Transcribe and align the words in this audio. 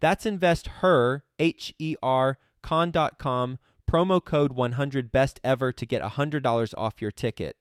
That's 0.00 0.26
investher, 0.26 1.24
H 1.38 1.74
E 1.78 1.94
R, 2.02 2.38
con.com 2.62 3.58
promo 3.90 4.24
code 4.24 4.52
100 4.52 5.10
best 5.10 5.40
ever 5.42 5.72
to 5.72 5.84
get 5.84 6.00
$100 6.00 6.74
off 6.78 7.02
your 7.02 7.10
ticket. 7.10 7.56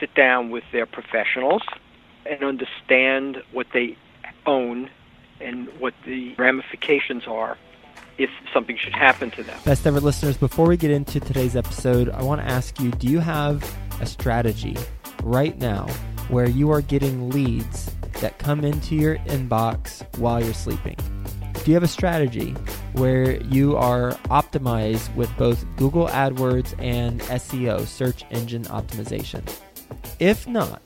Sit 0.00 0.12
down 0.14 0.50
with 0.50 0.64
their 0.72 0.86
professionals 0.86 1.62
and 2.28 2.42
understand 2.42 3.38
what 3.52 3.68
they 3.72 3.96
own 4.44 4.90
and 5.40 5.68
what 5.78 5.94
the 6.04 6.34
ramifications 6.36 7.24
are 7.28 7.56
if 8.18 8.28
something 8.52 8.76
should 8.76 8.92
happen 8.92 9.30
to 9.30 9.44
them. 9.44 9.56
Best 9.64 9.86
ever 9.86 10.00
listeners, 10.00 10.36
before 10.36 10.66
we 10.66 10.76
get 10.76 10.90
into 10.90 11.20
today's 11.20 11.54
episode, 11.54 12.08
I 12.10 12.22
want 12.22 12.40
to 12.40 12.46
ask 12.46 12.80
you 12.80 12.90
do 12.90 13.06
you 13.06 13.20
have 13.20 13.62
a 14.00 14.06
strategy 14.06 14.76
right 15.22 15.56
now 15.58 15.86
where 16.28 16.48
you 16.48 16.70
are 16.72 16.80
getting 16.80 17.30
leads 17.30 17.94
that 18.20 18.38
come 18.38 18.64
into 18.64 18.96
your 18.96 19.16
inbox 19.18 20.04
while 20.18 20.42
you're 20.42 20.52
sleeping? 20.54 20.96
Do 21.68 21.72
you 21.72 21.76
have 21.76 21.84
a 21.84 21.86
strategy 21.86 22.52
where 22.94 23.36
you 23.42 23.76
are 23.76 24.12
optimized 24.30 25.14
with 25.14 25.30
both 25.36 25.66
Google 25.76 26.06
AdWords 26.06 26.74
and 26.82 27.20
SEO, 27.20 27.86
search 27.86 28.24
engine 28.30 28.64
optimization? 28.64 29.46
If 30.18 30.48
not, 30.48 30.80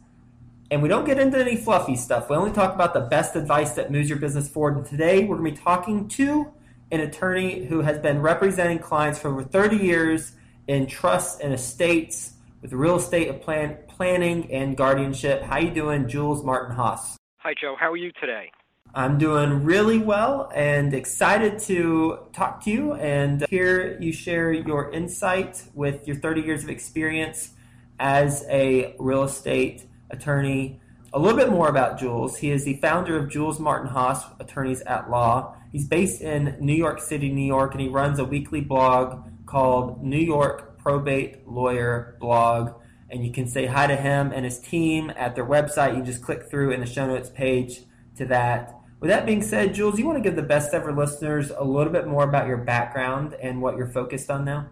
And 0.72 0.82
we 0.82 0.90
don't 0.90 1.06
get 1.06 1.20
into 1.20 1.38
any 1.38 1.56
fluffy 1.56 1.96
stuff. 1.96 2.30
We 2.30 2.36
only 2.36 2.52
talk 2.52 2.74
about 2.74 2.94
the 2.94 3.02
best 3.02 3.36
advice 3.36 3.72
that 3.74 3.92
moves 3.92 4.10
your 4.10 4.20
business 4.20 4.50
forward. 4.50 4.78
And 4.78 4.86
today 4.86 5.24
we're 5.24 5.38
going 5.38 5.54
to 5.54 5.60
be 5.60 5.64
talking 5.64 6.08
to 6.10 6.52
an 6.92 7.00
attorney 7.00 7.66
who 7.66 7.82
has 7.82 8.00
been 8.00 8.22
representing 8.22 8.80
clients 8.80 9.20
for 9.20 9.30
over 9.30 9.44
30 9.44 9.78
years 9.78 10.34
in 10.68 10.88
trusts 10.88 11.40
and 11.40 11.54
estates 11.54 12.34
with 12.62 12.74
real 12.74 12.96
estate 12.96 13.42
plan- 13.42 13.78
planning 13.88 14.52
and 14.52 14.78
guardianship. 14.78 15.44
How 15.44 15.58
you 15.58 15.72
doing, 15.72 16.08
Jules 16.08 16.44
Martin 16.44 16.76
Haas? 16.76 17.18
Hi, 17.38 17.54
Joe. 17.60 17.76
How 17.78 17.92
are 17.92 17.98
you 17.98 18.12
today? 18.20 18.52
I'm 18.96 19.18
doing 19.18 19.64
really 19.64 19.98
well 19.98 20.52
and 20.54 20.94
excited 20.94 21.58
to 21.62 22.28
talk 22.32 22.64
to 22.66 22.70
you 22.70 22.94
and 22.94 23.44
hear 23.50 24.00
you 24.00 24.14
share 24.14 24.54
your 24.54 24.92
insight 24.92 25.64
with 25.74 26.08
your 26.08 26.18
30 26.18 26.42
years 26.42 26.64
of 26.64 26.70
experience 26.70 27.54
as 28.00 28.46
a 28.50 28.96
real 29.00 29.24
estate 29.24 29.88
attorney. 30.12 30.80
A 31.12 31.18
little 31.18 31.36
bit 31.36 31.50
more 31.50 31.70
about 31.70 31.98
Jules. 32.00 32.38
He 32.38 32.52
is 32.52 32.66
the 32.66 32.76
founder 32.76 33.18
of 33.18 33.32
Jules 33.32 33.60
Martin 33.60 33.90
Haas 33.90 34.26
Attorneys 34.40 34.82
at 34.82 35.10
Law. 35.10 35.56
He's 35.72 35.88
based 35.88 36.22
in 36.22 36.56
New 36.60 36.76
York 36.76 37.02
City, 37.02 37.30
New 37.30 37.48
York, 37.48 37.72
and 37.72 37.82
he 37.82 37.88
runs 37.88 38.20
a 38.20 38.26
weekly 38.26 38.62
blog 38.62 39.28
called 39.48 40.04
New 40.04 40.20
York 40.20 40.78
Probate 40.78 41.48
Lawyer 41.48 42.16
Blog. 42.20 42.74
And 43.10 43.26
you 43.26 43.32
can 43.32 43.48
say 43.48 43.66
hi 43.66 43.88
to 43.88 43.96
him 43.96 44.32
and 44.32 44.46
his 44.46 44.60
team 44.60 45.12
at 45.16 45.34
their 45.34 45.46
website. 45.46 45.98
You 45.98 46.04
just 46.04 46.22
click 46.22 46.44
through 46.44 46.70
in 46.70 46.80
the 46.80 46.86
show 46.86 47.08
notes 47.08 47.32
page 47.32 47.80
to 48.18 48.26
that. 48.28 48.76
With 49.04 49.10
that 49.10 49.26
being 49.26 49.42
said, 49.42 49.74
Jules, 49.74 50.00
you 50.00 50.06
want 50.06 50.18
to 50.18 50.22
give 50.22 50.38
the 50.38 50.42
best 50.42 50.74
ever 50.74 50.94
listeners 50.94 51.52
a 51.58 51.62
little 51.66 51.92
bit 51.92 52.08
more 52.08 52.24
about 52.24 52.48
your 52.48 52.56
background 52.56 53.34
and 53.34 53.62
what 53.62 53.76
you're 53.76 53.90
focused 53.90 54.32
on 54.32 54.46
now? 54.46 54.70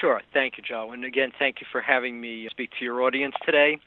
Sure. 0.00 0.20
Thank 0.34 0.58
you, 0.58 0.64
Joe. 0.64 0.90
And 0.90 1.04
again, 1.04 1.30
thank 1.38 1.60
you 1.60 1.66
for 1.70 1.80
having 1.80 2.20
me 2.20 2.48
speak 2.50 2.70
to 2.80 2.84
your 2.84 3.00
audience 3.02 3.36
today. 3.46 3.78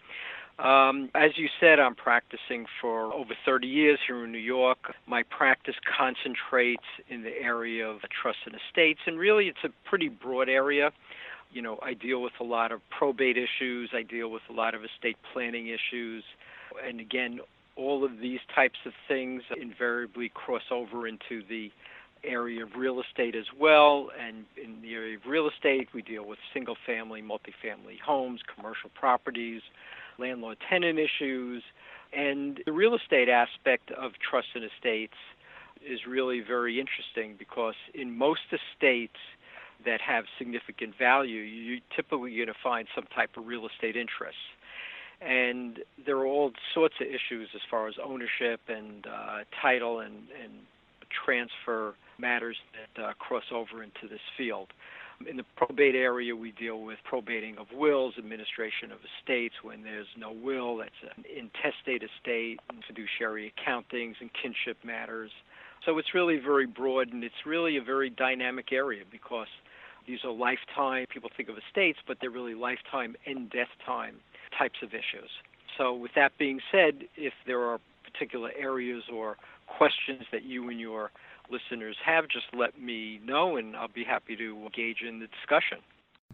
Um, 0.57 1.09
as 1.15 1.31
you 1.37 1.49
said, 1.59 1.81
I'm 1.81 1.95
practicing 1.95 2.65
for 2.79 3.13
over 3.13 3.33
30 3.43 3.67
years 3.67 3.99
here 4.07 4.23
in 4.23 4.31
New 4.31 4.37
York. 4.37 4.93
My 5.05 5.23
practice 5.23 5.75
concentrates 5.97 6.85
in 7.09 7.23
the 7.23 7.37
area 7.37 7.85
of 7.89 7.99
trust 8.21 8.37
and 8.45 8.55
estates, 8.55 9.01
and 9.05 9.19
really 9.19 9.49
it's 9.49 9.65
a 9.65 9.89
pretty 9.89 10.07
broad 10.07 10.47
area. 10.47 10.93
You 11.51 11.61
know, 11.61 11.77
I 11.83 11.93
deal 11.93 12.21
with 12.21 12.39
a 12.39 12.45
lot 12.45 12.71
of 12.71 12.79
probate 12.89 13.35
issues, 13.35 13.89
I 13.93 14.03
deal 14.03 14.31
with 14.31 14.43
a 14.49 14.53
lot 14.53 14.75
of 14.75 14.85
estate 14.85 15.17
planning 15.33 15.67
issues, 15.67 16.23
and 16.87 17.01
again, 17.01 17.41
all 17.75 18.03
of 18.03 18.19
these 18.19 18.39
types 18.53 18.79
of 18.85 18.93
things 19.07 19.43
invariably 19.59 20.29
cross 20.29 20.63
over 20.71 21.07
into 21.07 21.41
the 21.47 21.71
area 22.23 22.63
of 22.63 22.75
real 22.75 23.01
estate 23.01 23.35
as 23.35 23.45
well. 23.57 24.09
And 24.19 24.45
in 24.61 24.81
the 24.81 24.93
area 24.93 25.17
of 25.17 25.25
real 25.25 25.49
estate, 25.49 25.89
we 25.93 26.01
deal 26.01 26.25
with 26.25 26.39
single 26.53 26.75
family, 26.85 27.21
multifamily 27.21 27.99
homes, 28.05 28.41
commercial 28.55 28.89
properties, 28.93 29.61
landlord 30.19 30.57
tenant 30.69 30.99
issues. 30.99 31.63
And 32.13 32.59
the 32.65 32.73
real 32.73 32.95
estate 32.95 33.29
aspect 33.29 33.91
of 33.91 34.11
trust 34.29 34.49
and 34.55 34.63
estates 34.63 35.17
is 35.85 36.01
really 36.07 36.41
very 36.41 36.79
interesting 36.79 37.35
because 37.39 37.75
in 37.93 38.15
most 38.15 38.41
estates 38.51 39.17
that 39.85 39.99
have 40.01 40.25
significant 40.37 40.95
value, 40.97 41.41
you're 41.41 41.79
typically 41.95 42.35
going 42.35 42.47
to 42.47 42.53
find 42.61 42.87
some 42.93 43.05
type 43.15 43.31
of 43.35 43.47
real 43.47 43.65
estate 43.65 43.95
interest 43.95 44.37
and 45.21 45.79
there 46.05 46.17
are 46.17 46.25
all 46.25 46.51
sorts 46.73 46.95
of 46.99 47.07
issues 47.07 47.49
as 47.53 47.61
far 47.69 47.87
as 47.87 47.95
ownership 48.03 48.59
and 48.67 49.05
uh, 49.05 49.39
title 49.61 49.99
and, 49.99 50.15
and 50.41 50.51
transfer 51.25 51.93
matters 52.17 52.57
that 52.95 53.03
uh, 53.03 53.13
cross 53.13 53.43
over 53.53 53.83
into 53.83 54.07
this 54.09 54.21
field. 54.37 54.67
In 55.29 55.37
the 55.37 55.45
probate 55.55 55.93
area, 55.93 56.35
we 56.35 56.51
deal 56.51 56.81
with 56.81 56.97
probating 57.07 57.57
of 57.59 57.67
wills, 57.71 58.15
administration 58.17 58.91
of 58.91 58.97
estates 59.19 59.53
when 59.61 59.83
there's 59.83 60.07
no 60.17 60.31
will, 60.31 60.77
that's 60.77 60.89
an 61.15 61.23
intestate 61.29 62.01
estate, 62.01 62.59
fiduciary 62.87 63.53
accountings 63.53 64.15
and 64.19 64.31
kinship 64.33 64.77
matters. 64.83 65.29
So 65.85 65.99
it's 65.99 66.15
really 66.15 66.39
very 66.39 66.65
broad 66.65 67.13
and 67.13 67.23
it's 67.23 67.45
really 67.45 67.77
a 67.77 67.83
very 67.83 68.09
dynamic 68.09 68.71
area 68.71 69.03
because 69.11 69.47
these 70.07 70.19
are 70.23 70.31
lifetime, 70.31 71.05
people 71.13 71.29
think 71.37 71.49
of 71.49 71.55
estates, 71.57 71.99
but 72.07 72.17
they're 72.19 72.31
really 72.31 72.55
lifetime 72.55 73.15
and 73.27 73.47
death 73.51 73.69
time 73.85 74.15
types 74.57 74.79
of 74.81 74.89
issues. 74.89 75.29
So, 75.77 75.93
with 75.93 76.11
that 76.15 76.37
being 76.37 76.59
said, 76.71 77.05
if 77.15 77.33
there 77.45 77.61
are 77.61 77.79
particular 78.03 78.51
areas 78.57 79.03
or 79.11 79.37
questions 79.67 80.23
that 80.31 80.43
you 80.43 80.69
and 80.69 80.79
your 80.79 81.11
listeners 81.49 81.95
have, 82.05 82.27
just 82.27 82.45
let 82.57 82.79
me 82.79 83.19
know 83.25 83.57
and 83.57 83.75
I'll 83.75 83.87
be 83.87 84.03
happy 84.03 84.35
to 84.35 84.57
engage 84.63 85.01
in 85.07 85.19
the 85.19 85.27
discussion. 85.27 85.79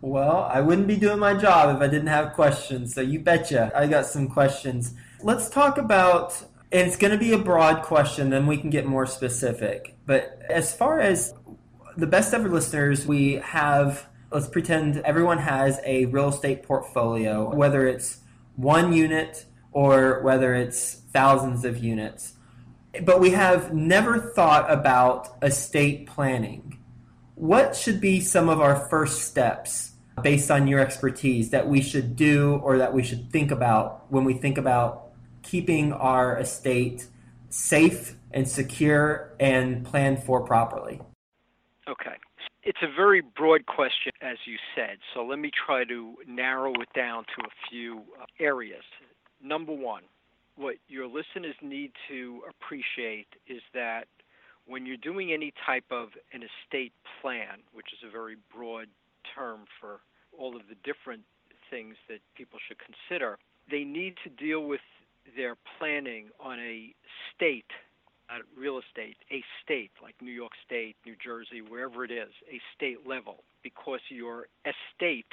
Well, 0.02 0.48
I 0.52 0.62
wouldn't 0.62 0.88
be 0.88 0.96
doing 0.96 1.20
my 1.20 1.34
job 1.34 1.76
if 1.76 1.82
I 1.82 1.88
didn't 1.88 2.08
have 2.08 2.34
questions, 2.34 2.94
so 2.94 3.02
you 3.02 3.20
betcha. 3.20 3.72
I 3.76 3.88
got 3.88 4.06
some 4.06 4.28
questions. 4.28 4.94
Let's 5.24 5.50
talk 5.50 5.80
about, 5.80 6.40
and 6.72 6.88
it's 6.88 6.98
going 6.98 7.14
to 7.14 7.18
be 7.18 7.34
a 7.34 7.38
broad 7.38 7.82
question, 7.82 8.30
then 8.30 8.46
we 8.46 8.58
can 8.58 8.70
get 8.70 8.86
more 8.86 9.08
specific. 9.08 9.96
But 10.06 10.40
as 10.50 10.76
far 10.76 11.00
as 11.00 11.34
the 11.96 12.06
best 12.06 12.34
ever 12.34 12.48
listeners, 12.48 13.08
we 13.08 13.36
have, 13.36 14.08
let's 14.32 14.48
pretend 14.48 14.98
everyone 14.98 15.38
has 15.38 15.80
a 15.86 16.06
real 16.06 16.30
estate 16.30 16.64
portfolio, 16.64 17.54
whether 17.54 17.88
it's 17.88 18.20
one 18.56 18.94
unit 18.94 19.46
or 19.72 20.22
whether 20.22 20.54
it's 20.54 20.96
thousands 21.12 21.64
of 21.64 21.84
units. 21.84 22.34
But 23.04 23.20
we 23.20 23.32
have 23.32 23.74
never 23.74 24.20
thought 24.20 24.72
about 24.72 25.38
estate 25.42 26.08
planning. 26.08 26.80
What 27.36 27.76
should 27.76 28.02
be 28.02 28.20
some 28.22 28.50
of 28.50 28.60
our 28.60 28.88
first 28.90 29.24
steps 29.24 29.92
based 30.24 30.50
on 30.50 30.68
your 30.68 30.80
expertise 30.80 31.52
that 31.52 31.68
we 31.68 31.82
should 31.82 32.16
do 32.16 32.60
or 32.64 32.80
that 32.80 32.94
we 32.94 33.04
should 33.04 33.32
think 33.32 33.52
about 33.52 34.12
when 34.12 34.24
we 34.24 34.34
think 34.34 34.58
about 34.58 35.12
keeping 35.44 35.94
our 35.94 36.40
estate 36.40 37.06
safe 37.50 38.16
and 38.32 38.48
secure 38.48 39.36
and 39.40 39.86
planned 39.86 40.24
for 40.24 40.42
properly? 40.42 41.00
Okay. 41.88 42.16
It's 42.68 42.84
a 42.84 42.94
very 42.94 43.22
broad 43.22 43.66
question, 43.66 44.12
as 44.22 44.36
you 44.44 44.58
said, 44.76 44.98
so 45.14 45.24
let 45.24 45.40
me 45.40 45.50
try 45.66 45.86
to 45.86 46.16
narrow 46.28 46.74
it 46.82 46.90
down 46.94 47.24
to 47.24 47.46
a 47.46 47.70
few 47.70 48.02
uh, 48.22 48.26
areas. 48.42 48.84
Number 49.42 49.72
one, 49.72 50.04
what 50.58 50.76
your 50.90 51.08
listeners 51.08 51.56
need 51.62 51.94
to 52.10 52.42
appreciate 52.50 53.28
is 53.48 53.62
that 53.74 54.08
when 54.66 54.86
you're 54.86 54.98
doing 54.98 55.32
any 55.32 55.54
type 55.66 55.86
of 55.92 56.10
an 56.34 56.42
estate 56.44 56.92
plan, 57.22 57.64
which 57.72 57.94
is 57.94 58.00
a 58.06 58.12
very 58.12 58.36
broad 58.54 58.88
term 59.34 59.62
for 59.80 60.02
all 60.38 60.58
of 60.58 60.64
the 60.68 60.76
different 60.84 61.22
things 61.70 61.96
that 62.10 62.20
people 62.36 62.60
should 62.68 62.80
consider, 62.80 63.38
they 63.72 63.86
need 63.86 64.16
to 64.26 64.30
deal 64.30 64.66
with 64.66 64.82
their 65.38 65.56
planning 65.80 66.28
on 66.38 66.60
a 66.60 66.94
state, 67.34 67.72
not 68.30 68.42
real 68.58 68.80
estate, 68.80 69.18
a 69.32 69.44
state 69.64 69.92
like 70.02 70.16
New 70.22 70.32
York 70.32 70.52
State, 70.66 70.96
New 71.06 71.16
Jersey, 71.24 71.62
wherever 71.62 72.04
it 72.04 72.12
is, 72.12 72.32
a 72.52 72.60
state 72.76 73.08
level, 73.08 73.44
because 73.64 74.02
your 74.10 74.48
estate 74.66 75.32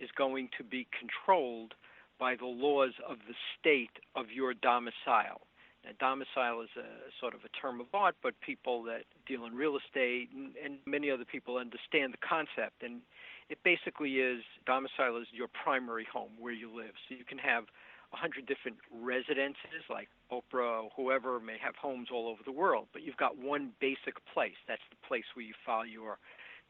is 0.00 0.10
going 0.16 0.48
to 0.58 0.64
be 0.64 0.86
controlled 0.98 1.74
by 2.18 2.34
the 2.36 2.46
laws 2.46 2.92
of 3.08 3.18
the 3.28 3.34
state 3.58 3.90
of 4.14 4.30
your 4.30 4.54
domicile. 4.54 5.42
Now, 5.84 5.90
domicile 6.00 6.62
is 6.62 6.70
a 6.78 7.12
sort 7.20 7.34
of 7.34 7.40
a 7.44 7.52
term 7.60 7.80
of 7.80 7.86
art, 7.92 8.16
but 8.22 8.32
people 8.40 8.82
that 8.84 9.04
deal 9.26 9.44
in 9.44 9.54
real 9.54 9.76
estate 9.76 10.30
and, 10.34 10.52
and 10.62 10.78
many 10.86 11.10
other 11.10 11.26
people 11.26 11.58
understand 11.58 12.14
the 12.14 12.22
concept. 12.26 12.82
And 12.82 13.02
it 13.50 13.58
basically 13.64 14.16
is 14.16 14.42
domicile 14.64 15.20
is 15.20 15.26
your 15.32 15.48
primary 15.48 16.06
home 16.10 16.32
where 16.38 16.52
you 16.52 16.74
live. 16.74 16.96
So 17.08 17.14
you 17.14 17.24
can 17.24 17.38
have 17.38 17.64
a 18.12 18.16
hundred 18.16 18.46
different 18.46 18.78
residences, 18.90 19.84
like 19.90 20.08
Oprah 20.34 20.88
whoever 20.96 21.40
may 21.40 21.56
have 21.62 21.76
homes 21.76 22.08
all 22.12 22.28
over 22.28 22.42
the 22.44 22.52
world, 22.52 22.88
but 22.92 23.02
you've 23.02 23.16
got 23.16 23.38
one 23.38 23.72
basic 23.80 24.14
place. 24.32 24.58
That's 24.66 24.82
the 24.90 24.96
place 25.06 25.24
where 25.34 25.44
you 25.44 25.54
file 25.64 25.86
your 25.86 26.18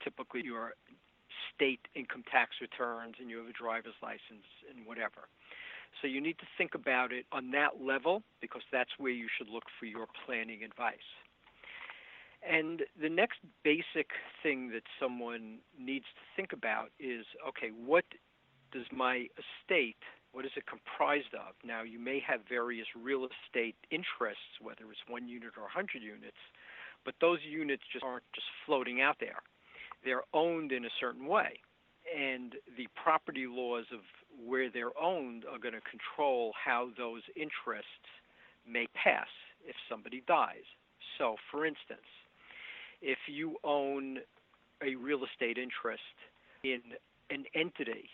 typically 0.03 0.43
your 0.45 0.75
state 1.55 1.81
income 1.95 2.25
tax 2.31 2.57
returns 2.61 3.17
and 3.21 3.31
you 3.31 3.39
have 3.39 3.49
a 3.49 3.53
driver's 3.53 3.95
license 4.03 4.47
and 4.69 4.87
whatever. 4.87 5.29
So 6.01 6.09
you 6.09 6.21
need 6.21 6.39
to 6.39 6.47
think 6.59 6.75
about 6.75 7.13
it 7.13 7.27
on 7.33 7.51
that 7.53 7.81
level 7.81 8.23
because 8.41 8.63
that's 8.73 8.91
where 8.99 9.13
you 9.13 9.29
should 9.37 9.49
look 9.49 9.65
for 9.79 9.87
your 9.87 10.07
planning 10.27 10.63
advice. 10.65 11.09
And 12.47 12.83
the 13.01 13.09
next 13.09 13.39
basic 13.63 14.11
thing 14.43 14.71
that 14.73 14.83
someone 15.01 15.59
needs 15.79 16.05
to 16.05 16.23
think 16.37 16.53
about 16.53 16.91
is 16.99 17.25
okay, 17.49 17.69
what 17.69 18.05
does 18.73 18.85
my 18.93 19.29
estate, 19.39 20.03
what 20.35 20.45
is 20.45 20.53
it 20.57 20.67
comprised 20.67 21.33
of? 21.33 21.55
Now, 21.65 21.83
you 21.83 21.99
may 21.99 22.21
have 22.27 22.41
various 22.49 22.87
real 22.93 23.25
estate 23.25 23.77
interests, 23.91 24.61
whether 24.61 24.85
it's 24.91 25.01
one 25.09 25.27
unit 25.27 25.57
or 25.57 25.63
100 25.63 26.03
units, 26.03 26.37
but 27.05 27.15
those 27.23 27.39
units 27.49 27.83
just 27.91 28.05
aren't 28.05 28.29
just 28.35 28.47
floating 28.67 29.01
out 29.01 29.17
there 29.21 29.41
they're 30.05 30.23
owned 30.33 30.73
in 30.73 30.85
a 30.85 30.91
certain 31.01 31.27
way. 31.27 31.59
And 32.15 32.55
the 32.77 32.87
property 33.03 33.47
laws 33.49 33.87
of 33.93 34.01
where 34.47 34.71
they're 34.71 34.97
owned 35.01 35.45
are 35.51 35.59
going 35.59 35.75
to 35.75 35.81
control 35.81 36.53
how 36.63 36.91
those 36.99 37.23
interests 37.35 37.89
may 38.69 38.87
pass 38.95 39.29
if 39.67 39.75
somebody 39.89 40.23
dies. 40.29 40.65
So, 41.19 41.37
for 41.51 41.65
instance, 41.65 42.07
if 43.01 43.19
you 43.27 43.57
own 43.65 44.19
a 44.83 44.95
real 44.97 45.21
estate 45.25 45.57
interest 45.57 46.03
in 46.63 46.81
an 47.31 47.45
entity 47.55 48.11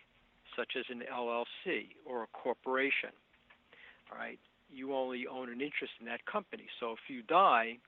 such 0.61 0.73
as 0.79 0.85
an 0.91 1.03
LLC 1.11 1.97
or 2.05 2.23
a 2.23 2.27
corporation, 2.29 3.11
all 4.13 4.19
right, 4.19 4.39
you 4.71 4.95
only 4.95 5.27
own 5.27 5.49
an 5.51 5.61
interest 5.61 5.95
in 6.01 6.07
that 6.07 6.25
company. 6.27 6.67
So 6.79 6.93
if 6.93 7.09
you 7.09 7.23
die, 7.23 7.79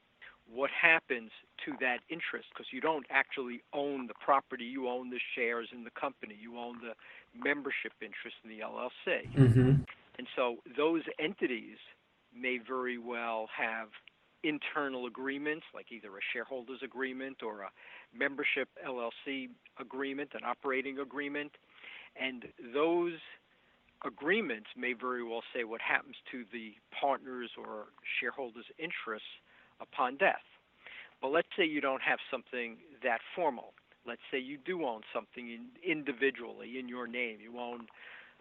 what 0.53 0.71
happens 0.71 1.31
to 1.65 1.73
that 1.81 1.99
interest? 2.09 2.49
Because 2.51 2.67
you 2.73 2.81
don't 2.81 3.07
actually 3.11 3.63
own 3.73 4.07
the 4.07 4.15
property. 4.15 4.65
You 4.65 4.89
own 4.89 5.11
the 5.11 5.21
shares 5.35 5.69
in 5.73 5.85
the 5.85 5.91
company. 5.91 6.37
You 6.41 6.59
own 6.59 6.79
the 6.81 6.95
membership 7.39 7.93
interest 8.01 8.37
in 8.45 8.51
the 8.51 8.61
llc 8.61 9.35
mm-hmm. 9.35 9.83
and 10.19 10.27
so 10.37 10.57
those 10.77 11.03
entities 11.19 11.79
may 12.37 12.59
very 12.59 12.99
well 12.99 13.49
have 13.57 13.89
internal 14.45 15.07
agreements 15.07 15.65
like 15.75 15.87
either 15.93 16.09
a 16.09 16.21
shareholders 16.33 16.81
agreement 16.83 17.43
or 17.43 17.63
a 17.63 17.71
membership 18.17 18.69
llc 18.87 19.49
agreement 19.79 20.31
an 20.35 20.45
operating 20.45 20.99
agreement 20.99 21.53
and 22.21 22.45
those 22.75 23.19
agreements 24.05 24.69
may 24.77 24.93
very 24.93 25.23
well 25.23 25.43
say 25.55 25.65
what 25.65 25.81
happens 25.81 26.17
to 26.31 26.45
the 26.53 26.73
partners 26.99 27.51
or 27.57 27.87
shareholders 28.21 28.65
interests 28.79 29.29
upon 29.81 30.17
death. 30.17 30.43
But 31.21 31.29
let's 31.29 31.49
say 31.57 31.65
you 31.65 31.81
don't 31.81 32.03
have 32.03 32.19
something 32.31 32.79
that 33.03 33.21
formal. 33.35 33.75
Let's 34.07 34.23
say 34.31 34.39
you 34.39 34.59
do 34.59 34.85
own 34.85 35.03
something 35.15 35.49
in, 35.51 35.67
individually 35.89 36.79
in 36.79 36.89
your 36.89 37.07
name. 37.07 37.39
You 37.41 37.59
own 37.61 37.87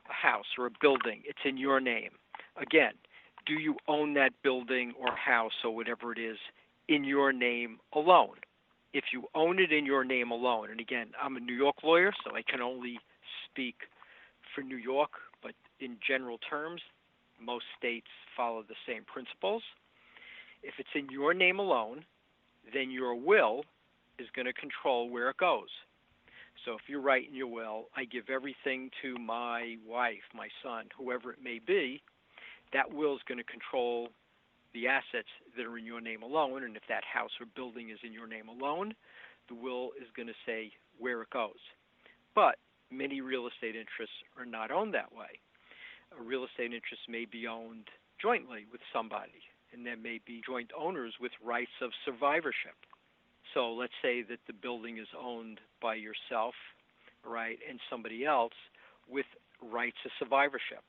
a 0.09 0.13
house 0.13 0.47
or 0.57 0.65
a 0.65 0.71
building, 0.81 1.21
it's 1.25 1.45
in 1.45 1.57
your 1.57 1.79
name. 1.79 2.09
Again, 2.59 2.93
do 3.45 3.53
you 3.53 3.75
own 3.87 4.15
that 4.15 4.31
building 4.43 4.93
or 4.99 5.15
house 5.15 5.53
or 5.63 5.75
whatever 5.75 6.11
it 6.11 6.19
is 6.19 6.37
in 6.87 7.03
your 7.03 7.31
name 7.31 7.77
alone? 7.93 8.37
If 8.93 9.05
you 9.13 9.27
own 9.35 9.59
it 9.59 9.71
in 9.71 9.85
your 9.85 10.03
name 10.03 10.31
alone, 10.31 10.69
and 10.71 10.79
again, 10.79 11.11
I'm 11.21 11.37
a 11.37 11.39
New 11.39 11.53
York 11.53 11.77
lawyer, 11.83 12.11
so 12.23 12.35
I 12.35 12.41
can 12.41 12.61
only 12.61 12.99
speak 13.51 13.75
for 14.55 14.61
New 14.61 14.77
York, 14.77 15.11
but 15.41 15.53
in 15.79 15.97
general 16.05 16.37
terms, 16.37 16.81
most 17.39 17.65
states 17.77 18.07
follow 18.35 18.63
the 18.67 18.75
same 18.87 19.03
principles. 19.03 19.63
If 20.63 20.75
it's 20.77 20.89
in 20.95 21.09
your 21.09 21.33
name 21.33 21.59
alone, 21.59 22.05
then 22.73 22.91
your 22.91 23.15
will 23.15 23.63
is 24.19 24.27
going 24.35 24.45
to 24.45 24.53
control 24.53 25.09
where 25.09 25.29
it 25.29 25.37
goes. 25.37 25.69
So 26.65 26.73
if 26.73 26.81
you 26.87 26.99
write 26.99 27.27
in 27.27 27.35
your 27.35 27.47
will, 27.47 27.85
I 27.95 28.05
give 28.05 28.29
everything 28.29 28.91
to 29.01 29.17
my 29.17 29.77
wife, 29.87 30.21
my 30.35 30.47
son, 30.63 30.85
whoever 30.95 31.31
it 31.31 31.39
may 31.43 31.59
be, 31.65 32.03
that 32.73 32.93
will 32.93 33.15
is 33.15 33.21
going 33.27 33.39
to 33.39 33.43
control 33.43 34.09
the 34.73 34.87
assets 34.87 35.27
that 35.57 35.65
are 35.65 35.77
in 35.77 35.85
your 35.85 36.01
name 36.01 36.21
alone. 36.21 36.63
And 36.63 36.77
if 36.77 36.83
that 36.87 37.03
house 37.03 37.31
or 37.39 37.47
building 37.55 37.89
is 37.89 37.97
in 38.05 38.13
your 38.13 38.27
name 38.27 38.47
alone, 38.47 38.93
the 39.49 39.55
will 39.55 39.89
is 39.99 40.07
going 40.15 40.27
to 40.27 40.37
say 40.45 40.71
where 40.99 41.21
it 41.23 41.29
goes. 41.31 41.59
But 42.35 42.55
many 42.91 43.21
real 43.21 43.47
estate 43.47 43.75
interests 43.75 44.15
are 44.37 44.45
not 44.45 44.71
owned 44.71 44.93
that 44.93 45.13
way. 45.13 45.39
A 46.17 46.21
real 46.21 46.45
estate 46.45 46.73
interest 46.73 47.03
may 47.07 47.25
be 47.25 47.47
owned 47.47 47.87
jointly 48.21 48.65
with 48.71 48.81
somebody 48.93 49.41
and 49.73 49.85
there 49.85 49.97
may 49.97 50.19
be 50.25 50.41
joint 50.45 50.71
owners 50.77 51.13
with 51.19 51.31
rights 51.43 51.71
of 51.81 51.91
survivorship. 52.05 52.75
So 53.53 53.73
let's 53.73 53.93
say 54.01 54.21
that 54.23 54.39
the 54.47 54.53
building 54.53 54.97
is 54.97 55.07
owned 55.19 55.59
by 55.81 55.95
yourself, 55.95 56.53
right, 57.25 57.57
and 57.69 57.79
somebody 57.89 58.25
else 58.25 58.53
with 59.07 59.25
rights 59.61 59.97
of 60.05 60.11
survivorship. 60.19 60.83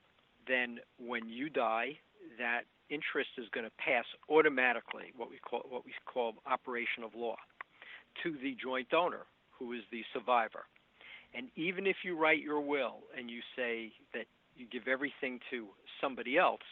Then 0.46 0.78
when 0.98 1.28
you 1.28 1.48
die, 1.48 1.98
that 2.38 2.62
interest 2.90 3.30
is 3.38 3.46
going 3.52 3.64
to 3.66 3.72
pass 3.78 4.04
automatically, 4.28 5.12
what 5.16 5.30
we 5.30 5.38
call 5.38 5.62
what 5.68 5.84
we 5.84 5.92
call 6.06 6.34
operation 6.46 7.02
of 7.04 7.14
law, 7.14 7.36
to 8.22 8.36
the 8.42 8.56
joint 8.62 8.92
owner, 8.92 9.26
who 9.58 9.72
is 9.72 9.82
the 9.90 10.02
survivor. 10.12 10.64
And 11.34 11.48
even 11.56 11.86
if 11.86 11.96
you 12.04 12.16
write 12.16 12.42
your 12.42 12.60
will 12.60 13.00
and 13.16 13.30
you 13.30 13.40
say 13.56 13.92
that 14.12 14.26
you 14.56 14.66
give 14.70 14.86
everything 14.86 15.40
to 15.50 15.68
somebody 16.00 16.36
else, 16.36 16.66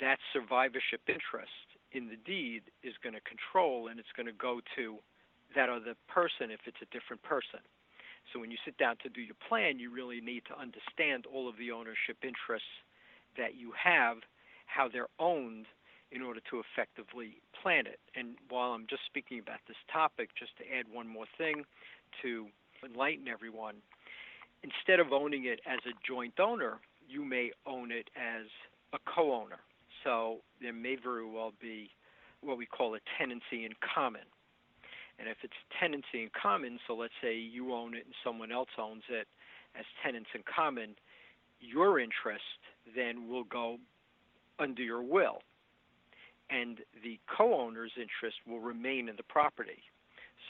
that 0.00 0.18
survivorship 0.32 1.02
interest 1.06 1.64
in 1.92 2.08
the 2.08 2.16
deed 2.16 2.62
is 2.82 2.94
going 3.02 3.14
to 3.14 3.22
control 3.22 3.86
and 3.88 4.00
it's 4.00 4.10
going 4.16 4.26
to 4.26 4.32
go 4.34 4.60
to 4.74 4.96
that 5.54 5.68
other 5.68 5.94
person 6.08 6.50
if 6.50 6.60
it's 6.66 6.82
a 6.82 6.90
different 6.90 7.22
person. 7.22 7.62
So 8.32 8.40
when 8.40 8.50
you 8.50 8.56
sit 8.64 8.76
down 8.78 8.96
to 9.02 9.08
do 9.08 9.20
your 9.20 9.36
plan, 9.48 9.78
you 9.78 9.92
really 9.92 10.20
need 10.20 10.42
to 10.50 10.58
understand 10.58 11.26
all 11.30 11.48
of 11.48 11.56
the 11.56 11.70
ownership 11.70 12.18
interests 12.24 12.74
that 13.36 13.54
you 13.54 13.72
have, 13.78 14.18
how 14.66 14.88
they're 14.88 15.12
owned 15.20 15.66
in 16.10 16.22
order 16.22 16.40
to 16.50 16.62
effectively 16.62 17.42
plan 17.62 17.86
it. 17.86 18.00
And 18.14 18.36
while 18.48 18.72
I'm 18.72 18.86
just 18.88 19.02
speaking 19.06 19.38
about 19.38 19.60
this 19.68 19.76
topic, 19.92 20.30
just 20.38 20.56
to 20.58 20.64
add 20.66 20.86
one 20.90 21.06
more 21.06 21.26
thing 21.36 21.64
to 22.22 22.46
enlighten 22.84 23.28
everyone, 23.28 23.76
instead 24.62 25.00
of 25.00 25.12
owning 25.12 25.44
it 25.44 25.60
as 25.66 25.78
a 25.86 25.92
joint 26.06 26.38
owner, 26.40 26.78
you 27.08 27.24
may 27.24 27.50
own 27.66 27.90
it 27.90 28.08
as 28.16 28.46
a 28.92 28.98
co 29.06 29.34
owner. 29.34 29.60
So 30.02 30.38
there 30.60 30.72
may 30.72 30.96
very 30.96 31.26
well 31.26 31.52
be 31.60 31.90
what 32.40 32.58
we 32.58 32.66
call 32.66 32.94
a 32.94 32.98
tenancy 33.18 33.64
in 33.64 33.72
common. 33.94 34.22
And 35.18 35.28
if 35.28 35.38
it's 35.42 35.54
tenancy 35.80 36.22
in 36.22 36.30
common, 36.40 36.78
so 36.86 36.94
let's 36.94 37.14
say 37.22 37.36
you 37.36 37.72
own 37.72 37.94
it 37.94 38.04
and 38.04 38.14
someone 38.24 38.52
else 38.52 38.68
owns 38.78 39.04
it 39.08 39.26
as 39.78 39.84
tenants 40.02 40.30
in 40.34 40.42
common, 40.42 40.94
your 41.60 41.98
interest 41.98 42.42
then 42.94 43.28
will 43.28 43.44
go 43.44 43.78
under 44.58 44.82
your 44.82 45.02
will. 45.02 45.38
And 46.50 46.80
the 47.02 47.18
co 47.34 47.58
owner's 47.58 47.92
interest 47.96 48.36
will 48.46 48.60
remain 48.60 49.08
in 49.08 49.16
the 49.16 49.22
property. 49.22 49.82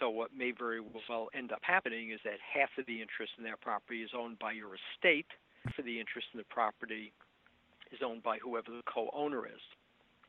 So, 0.01 0.11
what 0.11 0.31
may 0.37 0.51
very 0.51 0.81
well 0.81 1.29
end 1.35 1.53
up 1.53 1.61
happening 1.63 2.11
is 2.11 2.21
that 2.25 2.39
half 2.43 2.71
of 2.79 2.87
the 2.87 3.01
interest 3.01 3.33
in 3.39 3.45
that 3.45 3.61
property 3.61 4.03
is 4.03 4.11
owned 4.17 4.39
by 4.39 4.53
your 4.53 4.71
estate, 4.75 5.27
half 5.65 5.79
of 5.79 5.85
the 5.85 6.01
interest 6.01 6.29
in 6.35 6.39
the 6.39 6.51
property 6.51 7.13
is 7.93 8.01
owned 8.05 8.23
by 8.23 8.39
whoever 8.39 8.71
the 8.71 8.83
co 8.93 9.09
owner 9.13 9.47
is. 9.47 9.61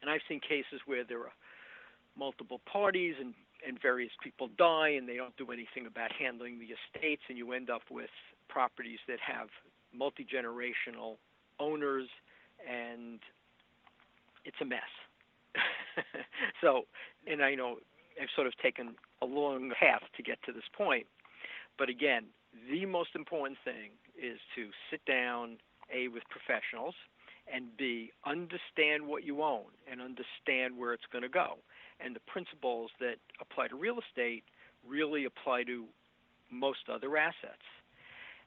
And 0.02 0.10
I've 0.10 0.22
seen 0.30 0.40
cases 0.40 0.82
where 0.86 1.04
there 1.04 1.22
are 1.22 1.34
multiple 2.18 2.62
parties 2.72 3.16
and, 3.20 3.34
and 3.68 3.82
various 3.82 4.12
people 4.24 4.50
die 4.58 4.90
and 4.90 5.10
they 5.10 5.16
don't 5.16 5.36
do 5.38 5.52
anything 5.52 5.88
about 5.88 6.12
handling 6.12 6.60
the 6.60 6.70
estates, 6.76 7.24
and 7.30 7.38
you 7.38 7.52
end 7.54 7.70
up 7.70 7.82
with 7.90 8.10
properties 8.50 9.00
that 9.08 9.20
have 9.20 9.48
multi 9.94 10.26
generational 10.26 11.16
owners, 11.60 12.08
and 12.70 13.20
it's 14.44 14.58
a 14.62 14.66
mess. 14.66 14.82
so, 16.62 16.84
and 17.26 17.42
I 17.42 17.56
know 17.56 17.78
I've 18.22 18.30
sort 18.36 18.48
of 18.48 18.56
taken 18.58 18.96
a 19.22 19.26
long 19.26 19.72
path 19.80 20.04
to 20.16 20.24
get 20.24 20.38
to 20.44 20.52
this 20.52 20.68
point, 20.76 21.08
but 21.78 21.90
again, 21.90 22.26
the 22.70 22.86
most 22.86 23.10
important 23.16 23.58
thing 23.64 23.92
is 24.16 24.40
to 24.56 24.70
sit 24.90 25.04
down, 25.06 25.58
A, 25.94 26.08
with 26.08 26.24
professionals, 26.30 26.96
and 27.52 27.66
B, 27.78 28.12
understand 28.26 29.06
what 29.06 29.24
you 29.24 29.44
own 29.44 29.70
and 29.92 30.02
understand 30.02 30.78
where 30.78 30.94
it's 30.94 31.06
going 31.12 31.22
to 31.22 31.30
go. 31.30 31.58
And 32.00 32.16
the 32.16 32.22
principles 32.28 32.92
that 33.00 33.16
apply 33.40 33.68
to 33.68 33.76
real 33.76 34.00
estate 34.00 34.44
really 34.88 35.26
apply 35.26 35.64
to 35.64 35.86
most 36.50 36.90
other 36.92 37.18
assets. 37.18 37.66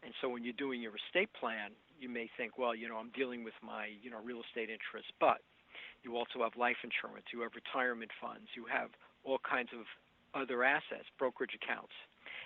And 0.02 0.14
so 0.20 0.28
when 0.28 0.44
you're 0.44 0.56
doing 0.56 0.80
your 0.80 0.94
estate 0.96 1.30
plan, 1.38 1.72
you 2.00 2.08
may 2.08 2.30
think, 2.36 2.58
well, 2.58 2.74
you 2.74 2.88
know, 2.88 2.96
I'm 2.96 3.10
dealing 3.10 3.44
with 3.44 3.54
my, 3.62 3.90
you 4.02 4.10
know, 4.10 4.18
real 4.22 4.40
estate 4.46 4.70
interests, 4.70 5.10
but 5.18 5.42
you 6.02 6.16
also 6.16 6.42
have 6.42 6.54
life 6.56 6.78
insurance, 6.84 7.26
you 7.32 7.42
have 7.42 7.52
retirement 7.54 8.10
funds, 8.20 8.46
you 8.54 8.66
have 8.70 8.90
all 9.24 9.38
kinds 9.42 9.70
of 9.74 9.86
other 10.34 10.64
assets, 10.64 11.08
brokerage 11.18 11.54
accounts. 11.54 11.92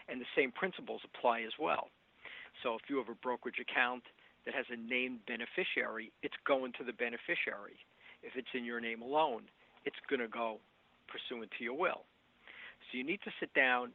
And 0.09 0.21
the 0.21 0.27
same 0.37 0.53
principles 0.53 1.01
apply 1.05 1.43
as 1.43 1.53
well. 1.61 1.89
So 2.63 2.75
if 2.75 2.83
you 2.89 2.99
have 2.99 3.09
a 3.09 3.15
brokerage 3.15 3.61
account 3.61 4.03
that 4.45 4.55
has 4.55 4.67
a 4.71 4.77
named 4.77 5.21
beneficiary, 5.27 6.11
it's 6.23 6.37
going 6.47 6.73
to 6.79 6.85
the 6.85 6.93
beneficiary. 6.93 7.79
If 8.23 8.35
it's 8.37 8.51
in 8.55 8.65
your 8.65 8.81
name 8.81 9.03
alone, 9.03 9.43
it's 9.85 9.97
going 10.09 10.21
to 10.21 10.29
go 10.29 10.59
pursuant 11.09 11.51
to 11.59 11.65
your 11.65 11.79
will. 11.79 12.03
So 12.91 12.99
you 12.99 13.05
need 13.05 13.21
to 13.25 13.33
sit 13.39 13.53
down 13.55 13.93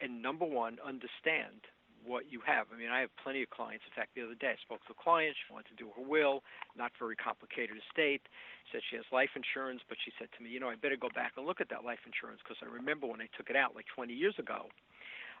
and 0.00 0.22
number 0.22 0.44
one, 0.44 0.78
understand 0.86 1.66
what 2.04 2.30
you 2.30 2.40
have. 2.46 2.66
I 2.72 2.76
mean, 2.78 2.90
I 2.90 3.00
have 3.00 3.10
plenty 3.22 3.42
of 3.42 3.50
clients. 3.50 3.84
In 3.86 3.94
fact, 3.94 4.14
the 4.14 4.22
other 4.22 4.38
day 4.38 4.54
I 4.54 4.60
spoke 4.62 4.84
to 4.86 4.94
a 4.94 5.00
client. 5.00 5.36
She 5.36 5.52
wanted 5.52 5.70
to 5.74 5.78
do 5.78 5.90
her 5.96 6.04
will, 6.04 6.42
not 6.76 6.92
very 6.98 7.16
complicated 7.16 7.76
estate. 7.78 8.22
Said 8.70 8.82
she 8.90 8.96
has 8.96 9.04
life 9.12 9.32
insurance, 9.36 9.80
but 9.88 9.98
she 10.04 10.12
said 10.18 10.28
to 10.36 10.40
me, 10.42 10.50
you 10.50 10.60
know, 10.60 10.68
I 10.68 10.76
better 10.76 10.98
go 10.98 11.10
back 11.14 11.34
and 11.36 11.46
look 11.46 11.60
at 11.60 11.68
that 11.70 11.84
life 11.84 12.02
insurance 12.06 12.40
because 12.44 12.60
I 12.62 12.68
remember 12.68 13.06
when 13.06 13.20
I 13.20 13.28
took 13.36 13.50
it 13.50 13.56
out 13.56 13.74
like 13.74 13.86
20 13.94 14.12
years 14.12 14.36
ago. 14.38 14.70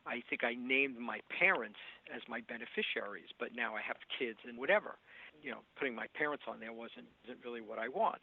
I 0.06 0.22
think 0.30 0.44
I 0.44 0.54
named 0.54 0.96
my 0.96 1.20
parents 1.28 1.80
as 2.08 2.22
my 2.28 2.40
beneficiaries, 2.46 3.28
but 3.36 3.52
now 3.52 3.76
I 3.76 3.82
have 3.82 3.98
kids 4.16 4.38
and 4.46 4.56
whatever. 4.56 4.96
You 5.42 5.52
know, 5.52 5.62
putting 5.76 5.94
my 5.94 6.06
parents 6.16 6.44
on 6.48 6.60
there 6.60 6.72
wasn't 6.72 7.06
isn't 7.24 7.44
really 7.44 7.60
what 7.60 7.78
I 7.78 7.88
want. 7.88 8.22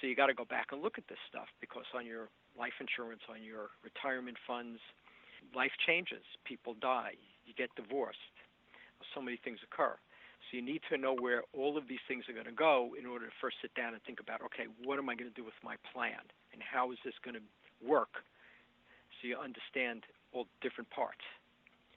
So 0.00 0.06
you 0.06 0.16
got 0.16 0.26
to 0.26 0.34
go 0.34 0.44
back 0.44 0.72
and 0.72 0.82
look 0.82 0.98
at 0.98 1.06
this 1.08 1.20
stuff 1.28 1.46
because 1.60 1.84
on 1.94 2.06
your 2.06 2.28
life 2.58 2.74
insurance, 2.80 3.22
on 3.28 3.42
your 3.42 3.70
retirement 3.82 4.36
funds, 4.46 4.80
life 5.54 5.72
changes. 5.86 6.24
People 6.44 6.74
die. 6.80 7.14
You 7.56 7.66
get 7.66 7.74
divorced. 7.76 8.18
So 9.14 9.20
many 9.20 9.36
things 9.36 9.58
occur. 9.62 9.94
So 10.50 10.56
you 10.56 10.62
need 10.62 10.80
to 10.90 10.96
know 10.96 11.14
where 11.14 11.42
all 11.52 11.76
of 11.78 11.88
these 11.88 12.00
things 12.08 12.24
are 12.28 12.32
going 12.32 12.46
to 12.46 12.52
go 12.52 12.90
in 12.98 13.06
order 13.06 13.26
to 13.26 13.32
first 13.40 13.56
sit 13.62 13.74
down 13.74 13.94
and 13.94 14.02
think 14.02 14.20
about, 14.20 14.40
okay, 14.42 14.64
what 14.84 14.98
am 14.98 15.08
I 15.08 15.14
going 15.14 15.30
to 15.30 15.34
do 15.34 15.44
with 15.44 15.54
my 15.62 15.76
plan, 15.92 16.20
and 16.52 16.62
how 16.62 16.92
is 16.92 16.98
this 17.04 17.14
going 17.24 17.34
to 17.34 17.86
work? 17.86 18.24
So 19.20 19.28
you 19.28 19.36
understand 19.36 20.04
all 20.32 20.46
different 20.60 20.90
parts. 20.90 21.20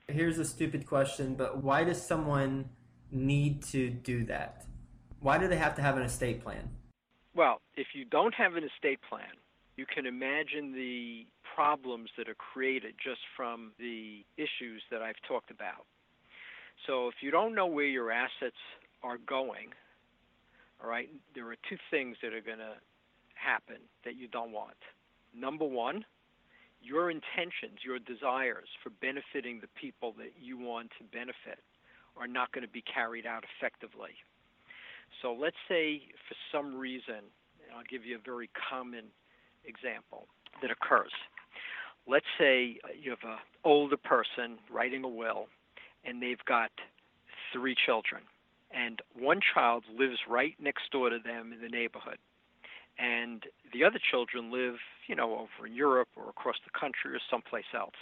Here's 0.07 0.39
a 0.39 0.45
stupid 0.45 0.85
question, 0.85 1.35
but 1.35 1.63
why 1.63 1.83
does 1.83 2.01
someone 2.01 2.69
need 3.11 3.63
to 3.63 3.89
do 3.89 4.23
that? 4.25 4.65
Why 5.19 5.37
do 5.37 5.47
they 5.47 5.57
have 5.57 5.75
to 5.75 5.81
have 5.81 5.97
an 5.97 6.03
estate 6.03 6.41
plan? 6.41 6.69
Well, 7.35 7.61
if 7.75 7.87
you 7.93 8.05
don't 8.05 8.33
have 8.35 8.55
an 8.55 8.63
estate 8.63 8.99
plan, 9.09 9.35
you 9.75 9.85
can 9.85 10.05
imagine 10.05 10.73
the 10.73 11.25
problems 11.57 12.11
that 12.15 12.29
are 12.29 12.35
created 12.35 12.93
just 13.03 13.21
from 13.35 13.71
the 13.79 14.21
issues 14.37 14.83
that 14.91 15.01
I've 15.01 15.19
talked 15.27 15.49
about. 15.49 15.89
So 16.85 17.07
if 17.07 17.15
you 17.21 17.31
don't 17.31 17.55
know 17.55 17.65
where 17.65 17.89
your 17.89 18.11
assets 18.11 18.61
are 19.01 19.17
going, 19.27 19.73
all 20.79 20.87
right, 20.87 21.09
there 21.33 21.49
are 21.49 21.57
two 21.67 21.77
things 21.89 22.15
that 22.21 22.31
are 22.31 22.45
going 22.45 22.59
to 22.59 22.77
happen 23.33 23.77
that 24.05 24.15
you 24.15 24.27
don't 24.27 24.51
want. 24.51 24.77
Number 25.35 25.65
one, 25.65 26.05
your 26.79 27.09
intentions, 27.09 27.81
your 27.83 27.97
desires 27.97 28.69
for 28.83 28.91
benefiting 29.01 29.59
the 29.59 29.73
people 29.73 30.13
that 30.19 30.33
you 30.39 30.59
want 30.59 30.91
to 30.99 31.03
benefit 31.11 31.57
are 32.15 32.27
not 32.27 32.51
going 32.51 32.65
to 32.65 32.71
be 32.71 32.83
carried 32.85 33.25
out 33.25 33.43
effectively. 33.57 34.13
So 35.23 35.33
let's 35.33 35.57
say 35.67 36.03
for 36.29 36.35
some 36.51 36.77
reason, 36.77 37.25
and 37.65 37.73
I'll 37.75 37.89
give 37.89 38.05
you 38.05 38.15
a 38.15 38.21
very 38.23 38.51
common 38.69 39.05
example 39.65 40.27
that 40.61 40.69
occurs. 40.69 41.13
Let's 42.07 42.25
say 42.37 42.79
you 43.01 43.11
have 43.11 43.23
an 43.23 43.37
older 43.63 43.97
person 43.97 44.57
writing 44.71 45.03
a 45.03 45.09
will, 45.09 45.47
and 46.05 46.21
they've 46.21 46.43
got 46.45 46.71
three 47.51 47.75
children, 47.85 48.21
and 48.71 49.01
one 49.17 49.39
child 49.53 49.83
lives 49.97 50.19
right 50.27 50.55
next 50.59 50.91
door 50.91 51.09
to 51.09 51.19
them 51.19 51.51
in 51.53 51.61
the 51.61 51.69
neighborhood 51.69 52.17
and 52.99 53.43
the 53.73 53.83
other 53.83 53.99
children 54.11 54.51
live, 54.51 54.75
you 55.07 55.15
know, 55.15 55.33
over 55.33 55.67
in 55.67 55.73
Europe 55.73 56.09
or 56.15 56.29
across 56.29 56.55
the 56.65 56.77
country 56.77 57.13
or 57.13 57.19
someplace 57.29 57.69
else. 57.73 57.97